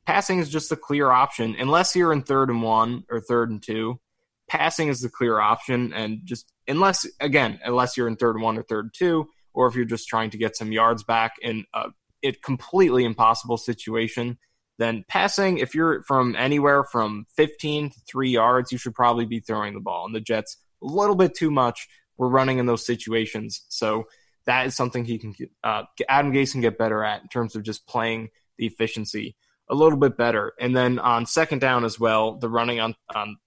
passing 0.06 0.40
is 0.40 0.50
just 0.50 0.72
a 0.72 0.76
clear 0.76 1.10
option. 1.12 1.56
Unless 1.58 1.96
you're 1.96 2.14
in 2.14 2.24
third 2.24 2.50
and 2.50 2.62
one 2.62 3.04
or 3.10 3.20
third 3.20 3.50
and 3.50 3.62
two, 3.62 4.00
passing 4.48 4.90
is 4.90 5.02
the 5.02 5.10
clear 5.10 5.40
option. 5.40 5.94
And 5.94 6.22
just 6.24 6.52
unless, 6.68 7.06
again, 7.20 7.60
unless 7.64 7.98
you're 7.98 8.08
in 8.08 8.16
third 8.16 8.36
and 8.36 8.44
one 8.44 8.58
or 8.58 8.64
third 8.64 8.86
and 8.86 8.94
two, 8.94 9.30
or 9.54 9.68
if 9.68 9.76
you're 9.76 9.86
just 9.86 10.08
trying 10.08 10.32
to 10.32 10.38
get 10.38 10.58
some 10.58 10.72
yards 10.72 11.04
back 11.04 11.34
in 11.42 11.66
a 11.74 11.90
it 12.22 12.42
completely 12.42 13.04
impossible 13.04 13.58
situation, 13.58 14.38
then 14.80 15.04
passing, 15.08 15.58
if 15.58 15.76
you're 15.76 16.02
from 16.04 16.36
anywhere 16.36 16.84
from 16.84 17.26
15 17.36 17.92
to 17.92 18.00
three 18.08 18.30
yards, 18.30 18.72
you 18.72 18.78
should 18.78 18.96
probably 18.96 19.26
be 19.26 19.40
throwing 19.40 19.74
the 19.74 19.82
ball. 19.82 20.06
And 20.06 20.16
the 20.16 20.22
Jets, 20.22 20.58
a 20.82 20.88
little 20.88 21.16
bit 21.16 21.36
too 21.36 21.52
much, 21.52 21.88
were 22.18 22.30
running 22.30 22.60
in 22.60 22.66
those 22.66 22.86
situations. 22.86 23.66
So 23.68 24.06
that 24.46 24.66
is 24.66 24.76
something 24.76 25.06
he 25.06 25.20
can, 25.20 25.36
uh, 25.64 25.84
Adam 26.08 26.32
Gase 26.32 26.54
can 26.54 26.62
get 26.62 26.78
better 26.78 27.04
at 27.04 27.22
in 27.22 27.28
terms 27.28 27.56
of 27.56 27.64
just 27.64 27.86
playing 27.88 28.30
the 28.58 28.66
efficiency 28.66 29.36
a 29.70 29.76
little 29.76 29.98
bit 29.98 30.18
better. 30.18 30.54
And 30.60 30.76
then 30.76 31.00
on 31.00 31.26
second 31.26 31.60
down 31.60 31.86
as 31.86 32.00
well, 32.00 32.36
the 32.36 32.50
running 32.50 32.80
on, 32.80 32.96
on 33.14 33.38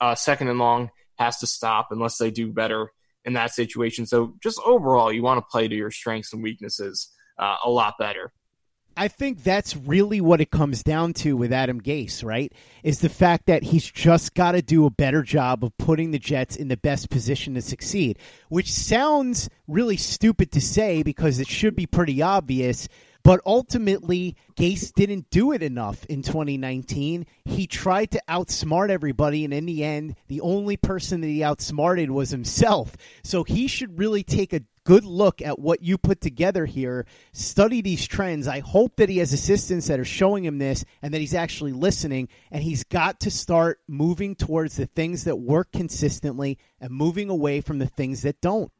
uh, 0.00 0.14
second 0.14 0.48
and 0.48 0.58
long 0.58 0.90
has 1.18 1.38
to 1.38 1.46
stop 1.46 1.88
unless 1.90 2.18
they 2.18 2.30
do 2.30 2.52
better 2.52 2.90
in 3.24 3.34
that 3.34 3.52
situation. 3.52 4.06
So 4.06 4.34
just 4.42 4.60
overall, 4.64 5.12
you 5.12 5.22
want 5.22 5.38
to 5.38 5.46
play 5.50 5.68
to 5.68 5.74
your 5.74 5.90
strengths 5.90 6.32
and 6.32 6.42
weaknesses 6.42 7.10
uh, 7.38 7.56
a 7.64 7.70
lot 7.70 7.94
better. 7.98 8.32
I 8.96 9.08
think 9.08 9.42
that's 9.42 9.76
really 9.76 10.20
what 10.20 10.40
it 10.40 10.50
comes 10.50 10.84
down 10.84 11.14
to 11.14 11.36
with 11.36 11.52
Adam 11.52 11.80
Gase, 11.80 12.24
right? 12.24 12.52
Is 12.84 13.00
the 13.00 13.08
fact 13.08 13.46
that 13.46 13.64
he's 13.64 13.90
just 13.90 14.34
got 14.34 14.52
to 14.52 14.62
do 14.62 14.86
a 14.86 14.90
better 14.90 15.22
job 15.22 15.64
of 15.64 15.76
putting 15.78 16.12
the 16.12 16.18
Jets 16.18 16.54
in 16.54 16.68
the 16.68 16.76
best 16.76 17.10
position 17.10 17.54
to 17.54 17.62
succeed, 17.62 18.18
which 18.48 18.72
sounds 18.72 19.50
really 19.66 19.96
stupid 19.96 20.52
to 20.52 20.60
say 20.60 21.02
because 21.02 21.40
it 21.40 21.48
should 21.48 21.74
be 21.74 21.86
pretty 21.86 22.22
obvious. 22.22 22.88
But 23.24 23.40
ultimately, 23.46 24.36
Gase 24.54 24.92
didn't 24.92 25.30
do 25.30 25.52
it 25.52 25.62
enough 25.62 26.04
in 26.04 26.20
2019. 26.20 27.26
He 27.46 27.66
tried 27.66 28.10
to 28.10 28.22
outsmart 28.28 28.90
everybody, 28.90 29.46
and 29.46 29.54
in 29.54 29.64
the 29.64 29.82
end, 29.82 30.16
the 30.28 30.42
only 30.42 30.76
person 30.76 31.22
that 31.22 31.28
he 31.28 31.42
outsmarted 31.42 32.10
was 32.10 32.30
himself. 32.30 32.96
So 33.22 33.42
he 33.42 33.66
should 33.66 33.98
really 33.98 34.22
take 34.22 34.52
a 34.52 34.60
good 34.84 35.04
look 35.04 35.40
at 35.40 35.58
what 35.58 35.82
you 35.82 35.96
put 35.96 36.20
together 36.20 36.66
here, 36.66 37.06
study 37.32 37.80
these 37.80 38.06
trends. 38.06 38.46
I 38.46 38.60
hope 38.60 38.96
that 38.96 39.08
he 39.08 39.16
has 39.18 39.32
assistants 39.32 39.86
that 39.86 39.98
are 39.98 40.04
showing 40.04 40.44
him 40.44 40.58
this 40.58 40.84
and 41.00 41.14
that 41.14 41.20
he's 41.20 41.34
actually 41.34 41.72
listening. 41.72 42.28
And 42.50 42.62
he's 42.62 42.84
got 42.84 43.20
to 43.20 43.30
start 43.30 43.80
moving 43.88 44.36
towards 44.36 44.76
the 44.76 44.84
things 44.84 45.24
that 45.24 45.36
work 45.36 45.72
consistently 45.72 46.58
and 46.78 46.92
moving 46.92 47.30
away 47.30 47.62
from 47.62 47.78
the 47.78 47.86
things 47.86 48.20
that 48.22 48.42
don't. 48.42 48.70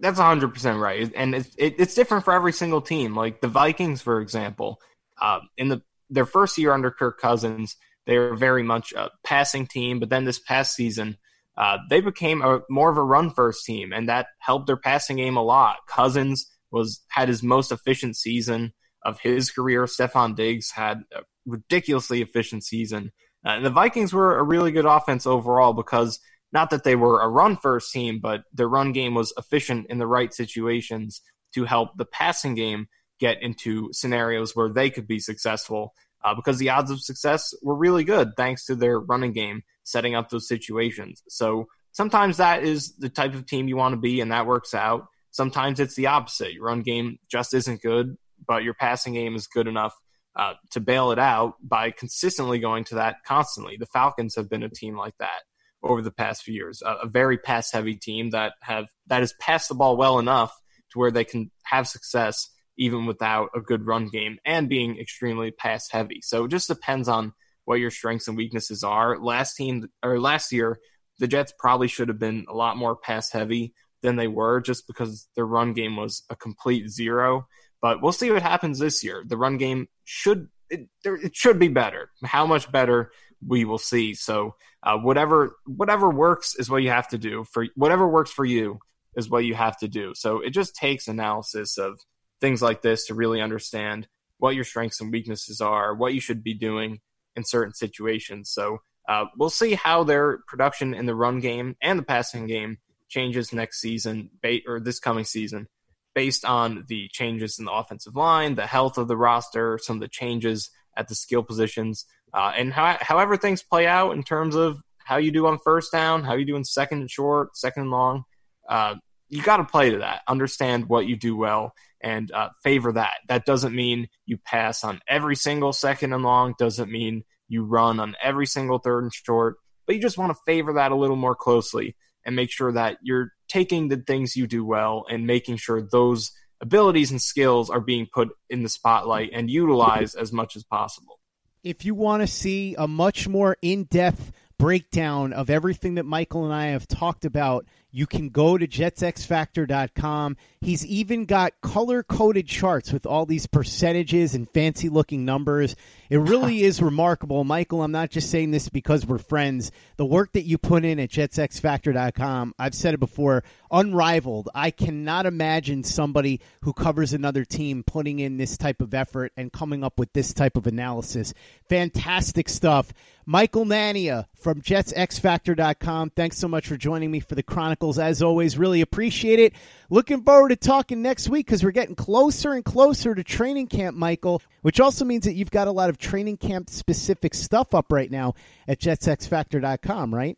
That's 0.00 0.18
100% 0.18 0.80
right. 0.80 1.12
And 1.14 1.34
it's, 1.34 1.54
it, 1.56 1.76
it's 1.78 1.94
different 1.94 2.24
for 2.24 2.32
every 2.32 2.52
single 2.52 2.80
team. 2.80 3.14
Like 3.14 3.40
the 3.40 3.48
Vikings, 3.48 4.00
for 4.00 4.20
example, 4.20 4.80
uh, 5.20 5.40
in 5.56 5.68
the 5.68 5.82
their 6.12 6.26
first 6.26 6.58
year 6.58 6.72
under 6.72 6.90
Kirk 6.90 7.20
Cousins, 7.20 7.76
they 8.06 8.18
were 8.18 8.34
very 8.34 8.62
much 8.62 8.92
a 8.92 9.10
passing 9.22 9.66
team. 9.66 10.00
But 10.00 10.08
then 10.08 10.24
this 10.24 10.40
past 10.40 10.74
season, 10.74 11.18
uh, 11.56 11.78
they 11.88 12.00
became 12.00 12.42
a 12.42 12.60
more 12.68 12.90
of 12.90 12.96
a 12.96 13.02
run 13.02 13.30
first 13.30 13.64
team, 13.64 13.92
and 13.92 14.08
that 14.08 14.26
helped 14.38 14.66
their 14.66 14.76
passing 14.76 15.18
game 15.18 15.36
a 15.36 15.42
lot. 15.42 15.76
Cousins 15.88 16.50
was 16.70 17.00
had 17.08 17.28
his 17.28 17.42
most 17.42 17.70
efficient 17.70 18.16
season 18.16 18.72
of 19.04 19.20
his 19.20 19.50
career. 19.50 19.84
Stefon 19.84 20.34
Diggs 20.34 20.70
had 20.72 21.02
a 21.14 21.20
ridiculously 21.46 22.22
efficient 22.22 22.64
season. 22.64 23.12
Uh, 23.44 23.50
and 23.50 23.64
the 23.64 23.70
Vikings 23.70 24.12
were 24.12 24.38
a 24.38 24.42
really 24.42 24.72
good 24.72 24.84
offense 24.84 25.26
overall 25.26 25.72
because 25.72 26.20
not 26.52 26.70
that 26.70 26.84
they 26.84 26.96
were 26.96 27.20
a 27.20 27.28
run 27.28 27.56
first 27.56 27.92
team, 27.92 28.20
but 28.20 28.42
their 28.52 28.68
run 28.68 28.92
game 28.92 29.14
was 29.14 29.32
efficient 29.36 29.86
in 29.88 29.98
the 29.98 30.06
right 30.06 30.32
situations 30.32 31.20
to 31.54 31.64
help 31.64 31.96
the 31.96 32.04
passing 32.04 32.54
game 32.54 32.88
get 33.18 33.42
into 33.42 33.90
scenarios 33.92 34.56
where 34.56 34.68
they 34.68 34.90
could 34.90 35.06
be 35.06 35.18
successful 35.18 35.92
uh, 36.24 36.34
because 36.34 36.58
the 36.58 36.70
odds 36.70 36.90
of 36.90 37.00
success 37.00 37.54
were 37.62 37.76
really 37.76 38.04
good 38.04 38.32
thanks 38.36 38.64
to 38.66 38.74
their 38.74 38.98
running 38.98 39.32
game 39.32 39.62
setting 39.84 40.14
up 40.14 40.28
those 40.30 40.48
situations. 40.48 41.22
So 41.28 41.66
sometimes 41.92 42.38
that 42.38 42.62
is 42.62 42.94
the 42.96 43.08
type 43.08 43.34
of 43.34 43.46
team 43.46 43.68
you 43.68 43.76
want 43.76 43.94
to 43.94 44.00
be, 44.00 44.20
and 44.20 44.32
that 44.32 44.46
works 44.46 44.74
out. 44.74 45.06
Sometimes 45.30 45.80
it's 45.80 45.94
the 45.94 46.08
opposite. 46.08 46.52
Your 46.52 46.64
run 46.64 46.82
game 46.82 47.18
just 47.30 47.54
isn't 47.54 47.82
good, 47.82 48.16
but 48.46 48.64
your 48.64 48.74
passing 48.74 49.14
game 49.14 49.36
is 49.36 49.46
good 49.46 49.68
enough 49.68 49.94
uh, 50.36 50.54
to 50.70 50.80
bail 50.80 51.10
it 51.12 51.18
out 51.18 51.54
by 51.62 51.90
consistently 51.90 52.58
going 52.58 52.84
to 52.84 52.96
that 52.96 53.16
constantly. 53.26 53.76
The 53.76 53.86
Falcons 53.86 54.34
have 54.36 54.48
been 54.48 54.62
a 54.62 54.68
team 54.68 54.96
like 54.96 55.14
that 55.18 55.42
over 55.82 56.02
the 56.02 56.10
past 56.10 56.42
few 56.42 56.54
years. 56.54 56.82
A, 56.82 57.06
a 57.06 57.08
very 57.08 57.38
pass 57.38 57.70
heavy 57.72 57.96
team 57.96 58.30
that 58.30 58.54
have 58.62 58.86
that 59.06 59.20
has 59.20 59.34
passed 59.40 59.68
the 59.68 59.74
ball 59.74 59.96
well 59.96 60.18
enough 60.18 60.54
to 60.92 60.98
where 60.98 61.10
they 61.10 61.24
can 61.24 61.50
have 61.64 61.88
success 61.88 62.50
even 62.76 63.06
without 63.06 63.50
a 63.54 63.60
good 63.60 63.86
run 63.86 64.08
game 64.08 64.38
and 64.44 64.68
being 64.68 64.98
extremely 64.98 65.50
pass 65.50 65.90
heavy. 65.90 66.20
So 66.22 66.44
it 66.44 66.50
just 66.50 66.68
depends 66.68 67.08
on 67.08 67.32
what 67.64 67.78
your 67.78 67.90
strengths 67.90 68.26
and 68.26 68.36
weaknesses 68.36 68.82
are. 68.82 69.18
Last 69.18 69.54
team 69.54 69.86
or 70.02 70.18
last 70.18 70.50
year, 70.50 70.80
the 71.18 71.28
Jets 71.28 71.52
probably 71.58 71.88
should 71.88 72.08
have 72.08 72.18
been 72.18 72.46
a 72.48 72.54
lot 72.54 72.76
more 72.76 72.96
pass 72.96 73.30
heavy 73.30 73.74
than 74.02 74.16
they 74.16 74.28
were 74.28 74.60
just 74.60 74.86
because 74.86 75.28
their 75.36 75.46
run 75.46 75.74
game 75.74 75.96
was 75.96 76.22
a 76.30 76.36
complete 76.36 76.88
zero. 76.88 77.46
But 77.82 78.02
we'll 78.02 78.12
see 78.12 78.30
what 78.30 78.42
happens 78.42 78.78
this 78.78 79.04
year. 79.04 79.22
The 79.26 79.36
run 79.36 79.58
game 79.58 79.88
should 80.04 80.48
it, 80.70 80.88
it 81.04 81.34
should 81.34 81.58
be 81.58 81.68
better. 81.68 82.10
How 82.24 82.46
much 82.46 82.70
better 82.70 83.10
we 83.46 83.64
will 83.64 83.78
see. 83.78 84.14
So 84.14 84.54
uh, 84.82 84.98
whatever 84.98 85.56
whatever 85.66 86.10
works 86.10 86.54
is 86.54 86.70
what 86.70 86.82
you 86.82 86.90
have 86.90 87.08
to 87.08 87.18
do 87.18 87.44
for 87.44 87.66
whatever 87.74 88.08
works 88.08 88.30
for 88.30 88.44
you 88.44 88.78
is 89.16 89.28
what 89.28 89.44
you 89.44 89.54
have 89.54 89.78
to 89.78 89.88
do. 89.88 90.12
So 90.14 90.40
it 90.40 90.50
just 90.50 90.74
takes 90.74 91.08
analysis 91.08 91.78
of 91.78 92.00
things 92.40 92.62
like 92.62 92.82
this 92.82 93.06
to 93.06 93.14
really 93.14 93.40
understand 93.40 94.08
what 94.38 94.54
your 94.54 94.64
strengths 94.64 95.00
and 95.00 95.12
weaknesses 95.12 95.60
are, 95.60 95.94
what 95.94 96.14
you 96.14 96.20
should 96.20 96.42
be 96.42 96.54
doing 96.54 97.00
in 97.36 97.44
certain 97.44 97.74
situations. 97.74 98.50
So 98.50 98.78
uh, 99.08 99.26
we'll 99.36 99.50
see 99.50 99.74
how 99.74 100.04
their 100.04 100.38
production 100.46 100.94
in 100.94 101.06
the 101.06 101.14
run 101.14 101.40
game 101.40 101.76
and 101.82 101.98
the 101.98 102.02
passing 102.04 102.46
game 102.46 102.78
changes 103.08 103.52
next 103.52 103.80
season 103.80 104.30
or 104.66 104.80
this 104.80 105.00
coming 105.00 105.24
season 105.24 105.66
based 106.14 106.44
on 106.44 106.84
the 106.88 107.08
changes 107.08 107.58
in 107.58 107.64
the 107.64 107.72
offensive 107.72 108.16
line, 108.16 108.54
the 108.54 108.66
health 108.66 108.98
of 108.98 109.08
the 109.08 109.16
roster, 109.16 109.78
some 109.82 109.96
of 109.96 110.00
the 110.00 110.08
changes 110.08 110.70
at 110.96 111.08
the 111.08 111.14
skill 111.14 111.42
positions, 111.42 112.04
uh, 112.34 112.52
and 112.56 112.72
how, 112.72 112.96
however 113.00 113.36
things 113.36 113.62
play 113.62 113.86
out 113.86 114.12
in 114.12 114.22
terms 114.22 114.54
of 114.54 114.80
how 114.98 115.16
you 115.16 115.30
do 115.30 115.46
on 115.46 115.58
first 115.58 115.92
down, 115.92 116.22
how 116.22 116.34
you 116.34 116.44
do 116.44 116.56
in 116.56 116.64
second 116.64 117.00
and 117.00 117.10
short, 117.10 117.56
second 117.56 117.82
and 117.82 117.90
long. 117.90 118.24
Uh, 118.68 118.94
you 119.28 119.42
got 119.42 119.58
to 119.58 119.64
play 119.64 119.90
to 119.90 119.98
that. 119.98 120.22
Understand 120.28 120.88
what 120.88 121.06
you 121.06 121.16
do 121.16 121.36
well 121.36 121.72
and 122.02 122.30
uh, 122.32 122.48
favor 122.62 122.92
that. 122.92 123.14
That 123.28 123.44
doesn't 123.44 123.74
mean 123.74 124.08
you 124.26 124.38
pass 124.38 124.84
on 124.84 125.00
every 125.08 125.36
single 125.36 125.72
second 125.72 126.12
and 126.12 126.22
long. 126.22 126.54
Doesn't 126.58 126.90
mean 126.90 127.24
you 127.48 127.64
run 127.64 128.00
on 128.00 128.16
every 128.22 128.46
single 128.46 128.78
third 128.78 129.04
and 129.04 129.12
short. 129.12 129.56
But 129.86 129.96
you 129.96 130.02
just 130.02 130.18
want 130.18 130.32
to 130.32 130.42
favor 130.46 130.74
that 130.74 130.92
a 130.92 130.96
little 130.96 131.16
more 131.16 131.34
closely 131.34 131.96
and 132.24 132.36
make 132.36 132.50
sure 132.50 132.72
that 132.72 132.98
you're 133.02 133.32
taking 133.48 133.88
the 133.88 133.96
things 133.96 134.36
you 134.36 134.46
do 134.46 134.64
well 134.64 135.04
and 135.10 135.26
making 135.26 135.56
sure 135.56 135.82
those 135.82 136.30
abilities 136.60 137.10
and 137.10 137.20
skills 137.20 137.70
are 137.70 137.80
being 137.80 138.06
put 138.12 138.30
in 138.48 138.62
the 138.62 138.68
spotlight 138.68 139.30
and 139.32 139.50
utilized 139.50 140.16
as 140.16 140.32
much 140.32 140.56
as 140.56 140.64
possible. 140.64 141.18
If 141.62 141.84
you 141.84 141.94
want 141.94 142.22
to 142.22 142.26
see 142.26 142.74
a 142.78 142.88
much 142.88 143.28
more 143.28 143.56
in 143.62 143.84
depth 143.84 144.32
breakdown 144.58 145.32
of 145.32 145.50
everything 145.50 145.94
that 145.94 146.04
Michael 146.04 146.44
and 146.44 146.54
I 146.54 146.66
have 146.66 146.86
talked 146.86 147.24
about 147.24 147.66
you 147.92 148.06
can 148.06 148.28
go 148.28 148.56
to 148.56 148.66
jetsxfactor.com. 148.66 150.36
He's 150.60 150.86
even 150.86 151.24
got 151.24 151.60
color 151.60 152.02
coded 152.02 152.46
charts 152.46 152.92
with 152.92 153.06
all 153.06 153.26
these 153.26 153.46
percentages 153.46 154.34
and 154.34 154.48
fancy 154.50 154.88
looking 154.88 155.24
numbers. 155.24 155.74
It 156.08 156.18
really 156.18 156.62
is 156.62 156.82
remarkable. 156.82 157.44
Michael, 157.44 157.82
I'm 157.82 157.92
not 157.92 158.10
just 158.10 158.30
saying 158.30 158.50
this 158.50 158.68
because 158.68 159.06
we're 159.06 159.18
friends. 159.18 159.72
The 159.96 160.06
work 160.06 160.32
that 160.32 160.44
you 160.44 160.58
put 160.58 160.84
in 160.84 161.00
at 161.00 161.10
jetsxfactor.com, 161.10 162.54
I've 162.58 162.74
said 162.74 162.94
it 162.94 163.00
before, 163.00 163.42
unrivaled. 163.70 164.48
I 164.54 164.70
cannot 164.70 165.26
imagine 165.26 165.82
somebody 165.84 166.40
who 166.62 166.72
covers 166.72 167.12
another 167.12 167.44
team 167.44 167.82
putting 167.82 168.18
in 168.18 168.36
this 168.36 168.56
type 168.56 168.80
of 168.80 168.94
effort 168.94 169.32
and 169.36 169.52
coming 169.52 169.82
up 169.82 169.98
with 169.98 170.12
this 170.12 170.32
type 170.32 170.56
of 170.56 170.66
analysis. 170.66 171.32
Fantastic 171.68 172.48
stuff. 172.48 172.92
Michael 173.26 173.64
Nania 173.64 174.26
from 174.34 174.60
jetsxfactor.com. 174.60 176.10
Thanks 176.10 176.38
so 176.38 176.48
much 176.48 176.66
for 176.66 176.76
joining 176.76 177.10
me 177.10 177.20
for 177.20 177.34
the 177.34 177.42
As 177.82 178.22
always, 178.22 178.58
really 178.58 178.82
appreciate 178.82 179.38
it. 179.38 179.54
Looking 179.88 180.22
forward 180.22 180.50
to 180.50 180.56
talking 180.56 181.02
next 181.02 181.28
week 181.28 181.46
because 181.46 181.64
we're 181.64 181.70
getting 181.70 181.94
closer 181.94 182.52
and 182.52 182.64
closer 182.64 183.14
to 183.14 183.24
training 183.24 183.68
camp, 183.68 183.96
Michael, 183.96 184.42
which 184.62 184.80
also 184.80 185.04
means 185.04 185.24
that 185.24 185.34
you've 185.34 185.50
got 185.50 185.66
a 185.66 185.72
lot 185.72 185.88
of 185.88 185.96
training 185.98 186.36
camp 186.36 186.68
specific 186.68 187.34
stuff 187.34 187.74
up 187.74 187.86
right 187.90 188.10
now 188.10 188.34
at 188.68 188.78
jetsxfactor.com, 188.78 190.14
right? 190.14 190.36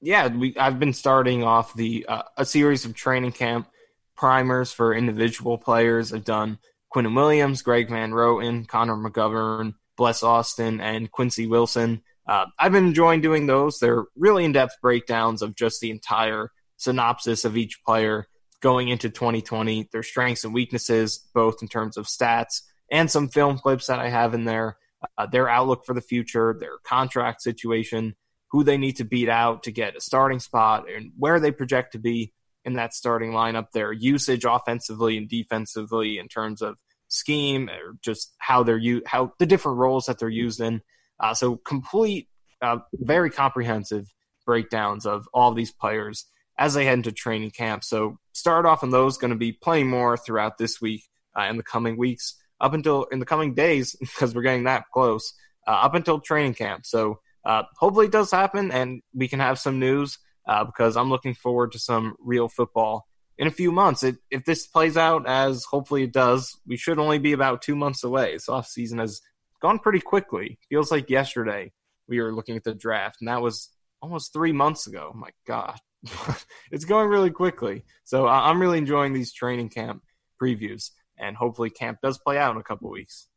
Yeah, 0.00 0.28
we, 0.28 0.56
I've 0.56 0.78
been 0.78 0.94
starting 0.94 1.44
off 1.44 1.74
the 1.74 2.06
uh, 2.08 2.22
a 2.38 2.46
series 2.46 2.86
of 2.86 2.94
training 2.94 3.32
camp 3.32 3.68
primers 4.16 4.72
for 4.72 4.94
individual 4.94 5.58
players. 5.58 6.12
I've 6.12 6.24
done 6.24 6.58
Quinnen 6.94 7.14
Williams, 7.14 7.60
Greg 7.62 7.90
Van 7.90 8.10
Roten, 8.10 8.66
Connor 8.66 8.96
McGovern, 8.96 9.74
Bless 9.96 10.22
Austin, 10.22 10.80
and 10.80 11.10
Quincy 11.10 11.46
Wilson. 11.46 12.02
Uh, 12.26 12.46
I've 12.58 12.72
been 12.72 12.86
enjoying 12.86 13.20
doing 13.20 13.46
those. 13.46 13.78
They're 13.78 14.04
really 14.16 14.44
in 14.44 14.52
depth 14.52 14.76
breakdowns 14.80 15.42
of 15.42 15.54
just 15.54 15.80
the 15.80 15.90
entire 15.90 16.50
synopsis 16.80 17.44
of 17.44 17.56
each 17.56 17.82
player 17.84 18.26
going 18.60 18.88
into 18.88 19.08
2020, 19.08 19.88
their 19.92 20.02
strengths 20.02 20.44
and 20.44 20.54
weaknesses, 20.54 21.28
both 21.34 21.62
in 21.62 21.68
terms 21.68 21.96
of 21.96 22.06
stats 22.06 22.62
and 22.90 23.10
some 23.10 23.28
film 23.28 23.58
clips 23.58 23.86
that 23.86 23.98
I 23.98 24.08
have 24.08 24.34
in 24.34 24.44
there, 24.44 24.76
uh, 25.16 25.26
their 25.26 25.48
outlook 25.48 25.84
for 25.86 25.94
the 25.94 26.00
future, 26.00 26.56
their 26.58 26.78
contract 26.84 27.42
situation, 27.42 28.14
who 28.50 28.64
they 28.64 28.76
need 28.76 28.96
to 28.96 29.04
beat 29.04 29.28
out 29.28 29.62
to 29.62 29.70
get 29.70 29.96
a 29.96 30.00
starting 30.00 30.40
spot, 30.40 30.86
and 30.90 31.12
where 31.16 31.38
they 31.38 31.52
project 31.52 31.92
to 31.92 31.98
be 31.98 32.32
in 32.64 32.74
that 32.74 32.92
starting 32.92 33.30
lineup, 33.30 33.70
their 33.72 33.92
usage 33.92 34.44
offensively 34.44 35.16
and 35.16 35.28
defensively 35.28 36.18
in 36.18 36.28
terms 36.28 36.60
of 36.60 36.76
scheme 37.08 37.68
or 37.68 37.96
just 38.02 38.34
how 38.38 38.62
they're 38.62 38.76
u- 38.76 39.02
how 39.06 39.32
the 39.38 39.46
different 39.46 39.78
roles 39.78 40.06
that 40.06 40.18
they're 40.18 40.28
used 40.28 40.60
in. 40.60 40.82
Uh, 41.18 41.34
so 41.34 41.56
complete, 41.56 42.28
uh, 42.60 42.78
very 42.92 43.30
comprehensive 43.30 44.06
breakdowns 44.44 45.06
of 45.06 45.28
all 45.32 45.54
these 45.54 45.72
players 45.72 46.26
as 46.60 46.74
they 46.74 46.84
head 46.84 46.98
into 46.98 47.10
training 47.10 47.50
camp. 47.50 47.82
So 47.82 48.18
start 48.32 48.66
off 48.66 48.84
on 48.84 48.90
those. 48.90 49.18
Going 49.18 49.32
to 49.32 49.36
be 49.36 49.50
playing 49.50 49.88
more 49.88 50.16
throughout 50.16 50.58
this 50.58 50.80
week 50.80 51.02
uh, 51.36 51.44
in 51.44 51.56
the 51.56 51.62
coming 51.64 51.96
weeks, 51.96 52.36
up 52.60 52.74
until 52.74 53.04
in 53.04 53.18
the 53.18 53.26
coming 53.26 53.54
days 53.54 53.96
because 54.00 54.34
we're 54.34 54.42
getting 54.42 54.64
that 54.64 54.84
close, 54.92 55.32
uh, 55.66 55.70
up 55.70 55.94
until 55.94 56.20
training 56.20 56.54
camp. 56.54 56.86
So 56.86 57.18
uh, 57.44 57.62
hopefully 57.78 58.06
it 58.06 58.12
does 58.12 58.30
happen 58.30 58.70
and 58.70 59.02
we 59.14 59.26
can 59.26 59.40
have 59.40 59.58
some 59.58 59.78
news 59.78 60.18
uh, 60.46 60.64
because 60.64 60.96
I'm 60.96 61.08
looking 61.08 61.34
forward 61.34 61.72
to 61.72 61.78
some 61.78 62.14
real 62.20 62.48
football 62.48 63.06
in 63.38 63.46
a 63.46 63.50
few 63.50 63.72
months. 63.72 64.02
It, 64.02 64.16
if 64.30 64.44
this 64.44 64.66
plays 64.66 64.98
out 64.98 65.26
as 65.26 65.64
hopefully 65.64 66.02
it 66.02 66.12
does, 66.12 66.54
we 66.66 66.76
should 66.76 66.98
only 66.98 67.18
be 67.18 67.32
about 67.32 67.62
two 67.62 67.74
months 67.74 68.04
away. 68.04 68.34
This 68.34 68.50
off 68.50 68.66
season 68.66 68.98
has 68.98 69.22
gone 69.62 69.78
pretty 69.78 70.00
quickly. 70.00 70.58
Feels 70.68 70.90
like 70.90 71.08
yesterday 71.08 71.72
we 72.06 72.20
were 72.20 72.34
looking 72.34 72.56
at 72.56 72.64
the 72.64 72.74
draft, 72.74 73.16
and 73.20 73.28
that 73.28 73.40
was 73.40 73.70
almost 74.02 74.34
three 74.34 74.52
months 74.52 74.86
ago. 74.86 75.12
My 75.14 75.30
God, 75.46 75.78
it's 76.70 76.84
going 76.84 77.08
really 77.08 77.30
quickly. 77.30 77.84
So 78.04 78.26
I'm 78.26 78.60
really 78.60 78.78
enjoying 78.78 79.12
these 79.12 79.32
training 79.32 79.68
camp 79.68 80.02
previews, 80.40 80.90
and 81.18 81.36
hopefully 81.36 81.70
camp 81.70 81.98
does 82.02 82.18
play 82.18 82.38
out 82.38 82.54
in 82.54 82.60
a 82.60 82.64
couple 82.64 82.90
weeks. 82.90 83.28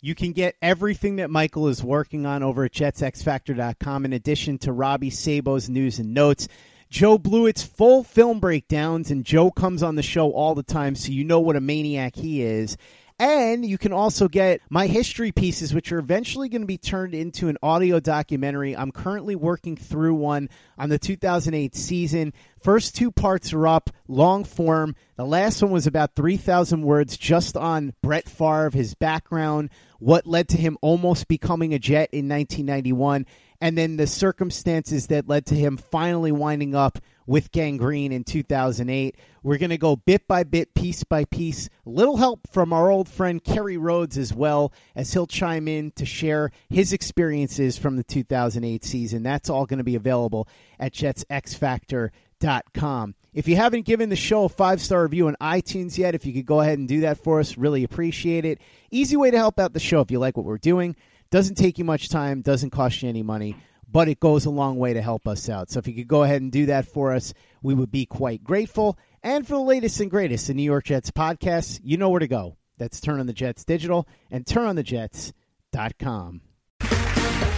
You 0.00 0.14
can 0.14 0.32
get 0.32 0.56
everything 0.60 1.16
that 1.16 1.30
Michael 1.30 1.68
is 1.68 1.82
working 1.82 2.26
on 2.26 2.42
over 2.42 2.64
at 2.64 2.72
jetsxfactor.com 2.72 4.04
in 4.04 4.12
addition 4.12 4.58
to 4.58 4.72
Robby 4.72 5.10
Sabo's 5.10 5.68
news 5.68 5.98
and 5.98 6.12
notes. 6.12 6.46
Joe 6.90 7.18
Blewett's 7.18 7.62
full 7.62 8.04
film 8.04 8.38
breakdowns, 8.38 9.10
and 9.10 9.24
Joe 9.24 9.50
comes 9.50 9.82
on 9.82 9.96
the 9.96 10.02
show 10.02 10.30
all 10.30 10.54
the 10.54 10.62
time, 10.62 10.94
so 10.94 11.10
you 11.10 11.24
know 11.24 11.40
what 11.40 11.56
a 11.56 11.60
maniac 11.60 12.14
he 12.16 12.42
is. 12.42 12.76
And 13.18 13.64
you 13.64 13.78
can 13.78 13.92
also 13.92 14.26
get 14.26 14.60
my 14.68 14.88
history 14.88 15.30
pieces, 15.30 15.72
which 15.72 15.92
are 15.92 16.00
eventually 16.00 16.48
going 16.48 16.62
to 16.62 16.66
be 16.66 16.78
turned 16.78 17.14
into 17.14 17.48
an 17.48 17.56
audio 17.62 18.00
documentary. 18.00 18.76
I'm 18.76 18.90
currently 18.90 19.36
working 19.36 19.76
through 19.76 20.16
one 20.16 20.48
on 20.76 20.88
the 20.88 20.98
2008 20.98 21.76
season. 21.76 22.32
First 22.60 22.96
two 22.96 23.12
parts 23.12 23.52
are 23.52 23.68
up, 23.68 23.90
long 24.08 24.42
form. 24.42 24.96
The 25.16 25.24
last 25.24 25.62
one 25.62 25.70
was 25.70 25.86
about 25.86 26.16
3,000 26.16 26.82
words 26.82 27.16
just 27.16 27.56
on 27.56 27.94
Brett 28.02 28.28
Favre, 28.28 28.70
his 28.70 28.94
background, 28.94 29.70
what 30.00 30.26
led 30.26 30.48
to 30.48 30.56
him 30.56 30.76
almost 30.82 31.28
becoming 31.28 31.72
a 31.72 31.78
Jet 31.78 32.08
in 32.10 32.28
1991, 32.28 33.26
and 33.60 33.78
then 33.78 33.96
the 33.96 34.08
circumstances 34.08 35.06
that 35.06 35.28
led 35.28 35.46
to 35.46 35.54
him 35.54 35.76
finally 35.76 36.32
winding 36.32 36.74
up 36.74 36.98
with 37.26 37.52
Gang 37.52 37.76
Green 37.76 38.12
in 38.12 38.24
2008. 38.24 39.16
We're 39.42 39.58
going 39.58 39.70
to 39.70 39.78
go 39.78 39.96
bit 39.96 40.26
by 40.26 40.44
bit, 40.44 40.74
piece 40.74 41.04
by 41.04 41.24
piece. 41.24 41.68
Little 41.84 42.16
help 42.16 42.48
from 42.50 42.72
our 42.72 42.90
old 42.90 43.08
friend 43.08 43.42
Kerry 43.42 43.76
Rhodes 43.76 44.16
as 44.16 44.32
well, 44.32 44.72
as 44.94 45.12
he'll 45.12 45.26
chime 45.26 45.68
in 45.68 45.90
to 45.92 46.06
share 46.06 46.50
his 46.68 46.92
experiences 46.92 47.76
from 47.76 47.96
the 47.96 48.04
2008 48.04 48.84
season. 48.84 49.22
That's 49.22 49.50
all 49.50 49.66
going 49.66 49.78
to 49.78 49.84
be 49.84 49.96
available 49.96 50.48
at 50.78 50.92
jetsxfactor.com. 50.92 53.14
If 53.32 53.48
you 53.48 53.56
haven't 53.56 53.84
given 53.84 54.10
the 54.10 54.16
show 54.16 54.44
a 54.44 54.48
five 54.48 54.80
star 54.80 55.02
review 55.02 55.28
on 55.28 55.36
iTunes 55.40 55.98
yet, 55.98 56.14
if 56.14 56.24
you 56.24 56.32
could 56.32 56.46
go 56.46 56.60
ahead 56.60 56.78
and 56.78 56.86
do 56.86 57.00
that 57.00 57.18
for 57.18 57.40
us, 57.40 57.58
really 57.58 57.84
appreciate 57.84 58.44
it. 58.44 58.60
Easy 58.90 59.16
way 59.16 59.30
to 59.30 59.36
help 59.36 59.58
out 59.58 59.72
the 59.72 59.80
show 59.80 60.00
if 60.00 60.10
you 60.10 60.18
like 60.18 60.36
what 60.36 60.46
we're 60.46 60.58
doing. 60.58 60.94
Doesn't 61.30 61.56
take 61.56 61.78
you 61.78 61.84
much 61.84 62.10
time, 62.10 62.42
doesn't 62.42 62.70
cost 62.70 63.02
you 63.02 63.08
any 63.08 63.24
money 63.24 63.56
but 63.94 64.08
it 64.08 64.18
goes 64.18 64.44
a 64.44 64.50
long 64.50 64.76
way 64.76 64.92
to 64.92 65.00
help 65.00 65.28
us 65.28 65.48
out. 65.48 65.70
So 65.70 65.78
if 65.78 65.86
you 65.86 65.94
could 65.94 66.08
go 66.08 66.24
ahead 66.24 66.42
and 66.42 66.50
do 66.50 66.66
that 66.66 66.84
for 66.84 67.14
us, 67.14 67.32
we 67.62 67.74
would 67.74 67.92
be 67.92 68.06
quite 68.06 68.42
grateful. 68.42 68.98
And 69.22 69.46
for 69.46 69.54
the 69.54 69.60
latest 69.60 70.00
and 70.00 70.10
greatest 70.10 70.50
in 70.50 70.56
New 70.56 70.64
York 70.64 70.86
Jets 70.86 71.12
podcasts, 71.12 71.80
you 71.84 71.96
know 71.96 72.08
where 72.10 72.18
to 72.18 72.26
go. 72.26 72.56
That's 72.76 73.00
Turn 73.00 73.20
on 73.20 73.26
the 73.26 73.32
Jets 73.32 73.64
Digital 73.64 74.08
and 74.32 74.44
turnonthejets.com. 74.44 76.40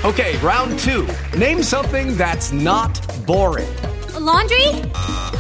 Okay, 0.05 0.37
round 0.39 0.79
two. 0.81 1.09
Name 1.39 1.63
something 1.63 2.19
that's 2.19 2.53
not 2.53 3.01
boring. 3.27 3.75
A 4.15 4.21
laundry? 4.21 4.69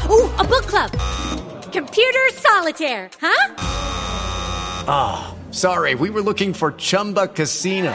Ooh, 0.09 0.33
a 0.39 0.45
book 0.45 0.65
club. 0.65 0.93
Computer 1.73 2.27
solitaire, 2.33 3.11
huh? 3.21 3.55
Ah, 4.89 5.35
oh, 5.37 5.53
sorry, 5.53 5.95
we 5.95 6.09
were 6.09 6.23
looking 6.23 6.55
for 6.55 6.73
Chumba 6.73 7.29
Casino. 7.29 7.95